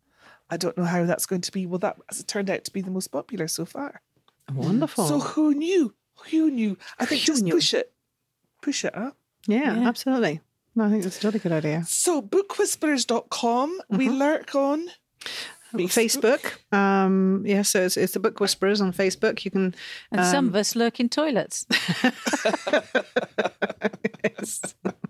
[0.54, 1.66] I don't know how that's going to be.
[1.66, 4.02] Well, that has turned out to be the most popular so far.
[4.52, 4.56] Mm.
[4.56, 5.08] Wonderful.
[5.08, 5.96] So who knew?
[6.30, 6.78] Who knew?
[7.00, 7.54] I think Who just knew?
[7.54, 7.92] push it,
[8.62, 9.18] push it up.
[9.48, 9.88] yeah, Yeah.
[9.88, 10.42] absolutely.
[10.76, 11.84] No, I think that's a really good idea.
[11.86, 14.16] So bookwhisperers.com, we mm-hmm.
[14.16, 14.90] lurk on
[15.74, 16.54] Facebook.
[16.72, 19.44] Um, yeah, so it's, it's the Book Whisperers on Facebook.
[19.46, 19.76] You can.
[20.12, 21.66] And some of um, us lurk in toilets.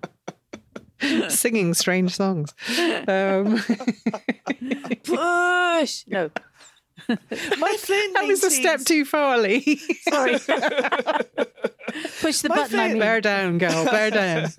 [1.30, 2.54] singing strange songs.
[3.08, 3.60] Um,
[5.04, 6.06] Push!
[6.08, 6.30] No,
[7.08, 9.76] My friend that was a step too far, Lee.
[10.10, 10.38] sorry.
[12.22, 13.00] Push the My button, I mean.
[13.00, 13.86] bear down, girl.
[13.86, 14.50] Bear down.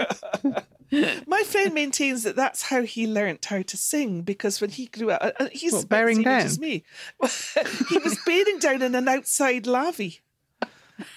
[1.27, 5.11] My friend maintains that that's how he learnt how to sing because when he grew
[5.11, 6.41] up, uh, uh, he's What, about the bearing down?
[6.43, 6.85] as me.
[7.89, 10.21] he was bearing down in an outside lavvy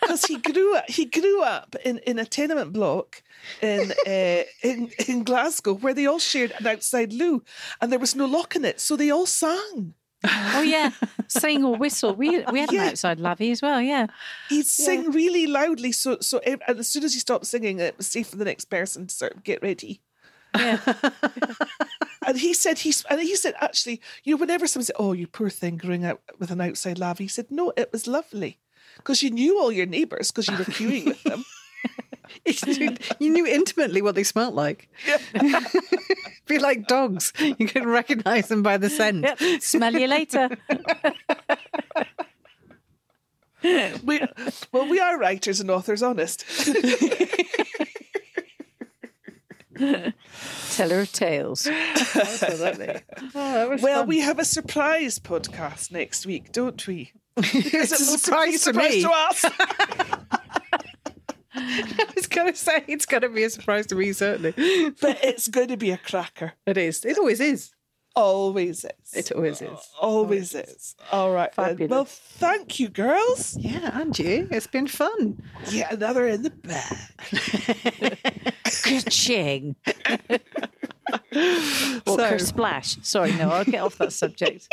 [0.01, 0.89] because he grew up.
[0.89, 3.21] He grew up in, in a tenement block
[3.61, 7.43] in uh, in in Glasgow where they all shared an outside loo,
[7.81, 9.93] and there was no lock in it, so they all sang.
[10.23, 10.91] Oh yeah,
[11.27, 12.15] sing or whistle.
[12.15, 12.83] We we had Yeah.
[12.83, 13.79] an outside lavvy as well.
[13.81, 14.07] Yeah,
[14.49, 18.07] He'd sing really loudly, so so and as soon as he stopped singing, it was
[18.07, 20.01] safe for the next person to sort of get ready.
[20.57, 20.79] yeah.
[22.25, 25.27] And he said he's and he said actually, you know, whenever someone said, "Oh, you
[25.27, 28.59] poor thing, growing up with an outside lavvy," he said, "No, it was lovely
[28.97, 31.45] because you knew all your neighbours because you were queuing with them."
[33.19, 34.89] you knew intimately what they smelt like.
[36.47, 37.33] Be like dogs.
[37.39, 39.23] You could recognize them by the scent.
[39.23, 39.61] Yep.
[39.61, 40.49] Smell you later.
[44.03, 44.21] we,
[44.71, 46.45] well, we are writers and authors, honest.
[50.71, 51.67] Teller of tales.
[51.67, 53.01] Absolutely.
[53.35, 54.07] Oh, that was well, fun.
[54.07, 57.11] we have a surprise podcast next week, don't we?
[57.53, 59.01] it's a Is surprise to surprise me.
[59.03, 59.45] to us?
[61.59, 64.51] I was going to say it's going to be a surprise to me, certainly.
[65.01, 66.53] but it's going to be a cracker.
[66.65, 67.03] It is.
[67.05, 67.71] It always is.
[68.15, 69.13] Always is.
[69.13, 69.79] It always is.
[70.01, 70.95] Always is.
[71.11, 71.51] All right.
[71.55, 71.65] Then.
[71.69, 71.89] Fabulous.
[71.91, 73.55] Well, thank you, girls.
[73.59, 74.47] Yeah, and you.
[74.51, 75.41] It's been fun.
[75.69, 76.97] Yeah, another in the bag.
[78.83, 79.75] Ka-ching.
[82.07, 82.97] Or So- splash.
[83.03, 84.67] Sorry, no, I'll get off that subject.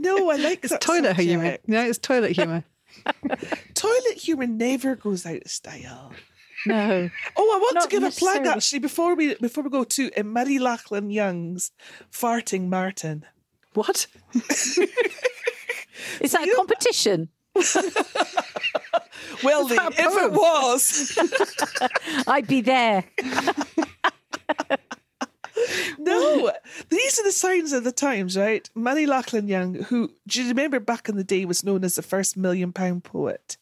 [0.00, 1.28] No, I like It's that toilet subject.
[1.28, 1.58] humour.
[1.66, 2.64] No, it's toilet humour.
[3.74, 6.12] Toilet humour never goes out of style.
[6.66, 7.08] No.
[7.36, 10.10] Oh, I want Not to give a plug actually before we before we go to
[10.16, 11.70] uh, Murray Lachlan Young's
[12.12, 13.24] Farting Martin.
[13.74, 14.06] What?
[16.20, 17.28] Is that a competition?
[19.42, 21.18] Well, Lee, that a if it was,
[22.26, 23.04] I'd be there.
[25.98, 26.52] no.
[26.88, 28.68] These are the signs of the times, right?
[28.74, 32.02] Murray Lachlan Young, who do you remember back in the day was known as the
[32.02, 33.56] first million pound poet.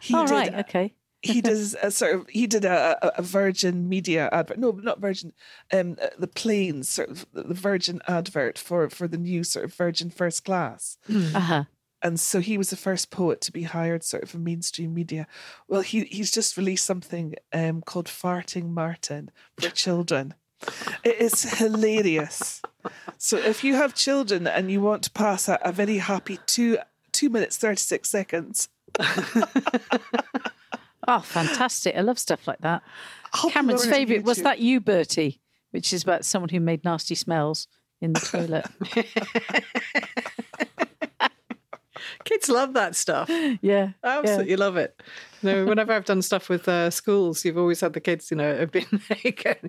[0.00, 0.54] He All did right.
[0.54, 0.94] Okay.
[1.22, 4.58] he does a sort of he did a, a, a Virgin Media advert.
[4.58, 5.32] No, not Virgin.
[5.72, 9.74] Um, uh, the planes sort of the Virgin advert for for the new sort of
[9.74, 10.98] Virgin First Class.
[11.08, 11.64] Uh huh.
[12.04, 15.28] And so he was the first poet to be hired sort of for mainstream media.
[15.68, 20.34] Well, he he's just released something um, called Farting Martin for children.
[21.04, 22.62] It is hilarious.
[23.18, 26.78] So if you have children and you want to pass a, a very happy two
[27.12, 28.68] two minutes thirty six seconds,
[31.08, 31.96] Oh, fantastic!
[31.96, 32.82] I love stuff like that.
[33.32, 35.40] I'll Cameron's put it on favourite was that you, Bertie,
[35.72, 37.66] which is about someone who made nasty smells
[38.00, 38.66] in the toilet.
[42.24, 43.28] Kids love that stuff.
[43.62, 43.90] yeah.
[44.02, 45.00] I absolutely love it.
[45.42, 48.36] You know, whenever I've done stuff with uh, schools, you've always had the kids, you
[48.36, 49.60] know, have been like,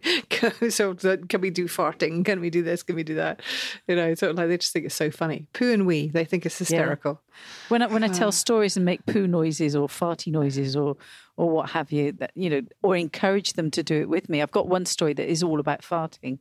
[0.70, 2.24] so can we do farting?
[2.24, 2.84] Can we do this?
[2.84, 3.42] Can we do that?
[3.88, 5.48] You know, sort of like they just think it's so funny.
[5.54, 7.22] Poo and wee, they think it's hysterical.
[7.70, 10.96] When I, when I tell stories and make poo noises or farty noises or
[11.36, 14.42] or what have you, that you know, or encourage them to do it with me.
[14.42, 16.38] I've got one story that is all about farting,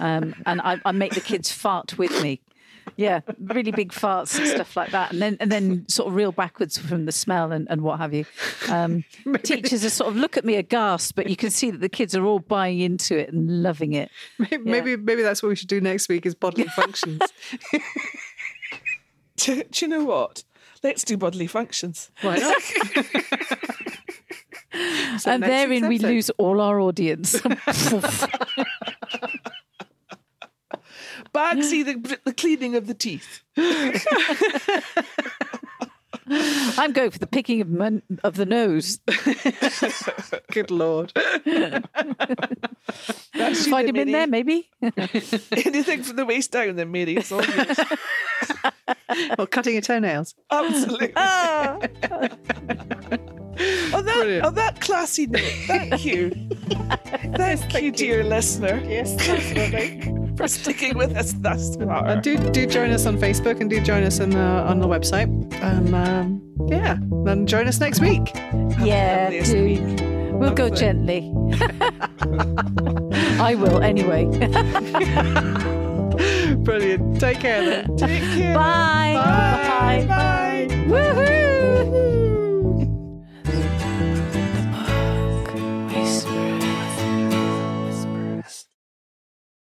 [0.00, 2.40] um, and I, I make the kids fart with me.
[2.96, 6.32] Yeah, really big farts and stuff like that, and then and then sort of reel
[6.32, 8.24] backwards from the smell and, and what have you.
[8.68, 9.04] Um,
[9.42, 12.14] teachers are sort of look at me aghast, but you can see that the kids
[12.14, 14.10] are all buying into it and loving it.
[14.38, 17.22] Maybe, maybe maybe that's what we should do next week is bodily functions.
[19.36, 20.44] Do, do you know what?
[20.84, 22.10] Let's do bodily functions.
[22.20, 22.62] Why not?
[25.18, 27.40] So and therein we lose all our audience.
[31.34, 33.42] Bagsy, the, the cleaning of the teeth.
[36.78, 39.00] I'm going for the picking of, of the nose.
[40.52, 41.12] Good lord.
[43.32, 44.70] Find him in there, maybe.
[44.82, 47.16] Anything from the waist down, then, Mary.
[47.16, 47.32] It's.
[49.38, 50.34] Or cutting your toenails.
[50.50, 51.12] Absolutely.
[51.16, 51.78] Ah.
[53.94, 54.46] On, that, Brilliant.
[54.46, 56.30] on that classy note, thank you.
[57.36, 58.82] thank, you, dear listener.
[58.86, 60.08] Yes, definitely.
[60.36, 62.06] For sticking with us thus far.
[62.06, 64.86] And do do join us on Facebook and do join us on uh, on the
[64.88, 65.28] website.
[65.62, 68.32] And um, yeah, then join us next week.
[68.80, 69.64] yeah, do.
[69.64, 69.80] week.
[70.32, 70.78] We'll go Lovely.
[70.78, 71.32] gently.
[73.38, 74.24] I will anyway.
[76.64, 77.20] Brilliant.
[77.20, 77.96] Take care then.
[77.96, 78.54] Take care.
[78.54, 80.04] Bye.
[80.88, 81.38] Bye.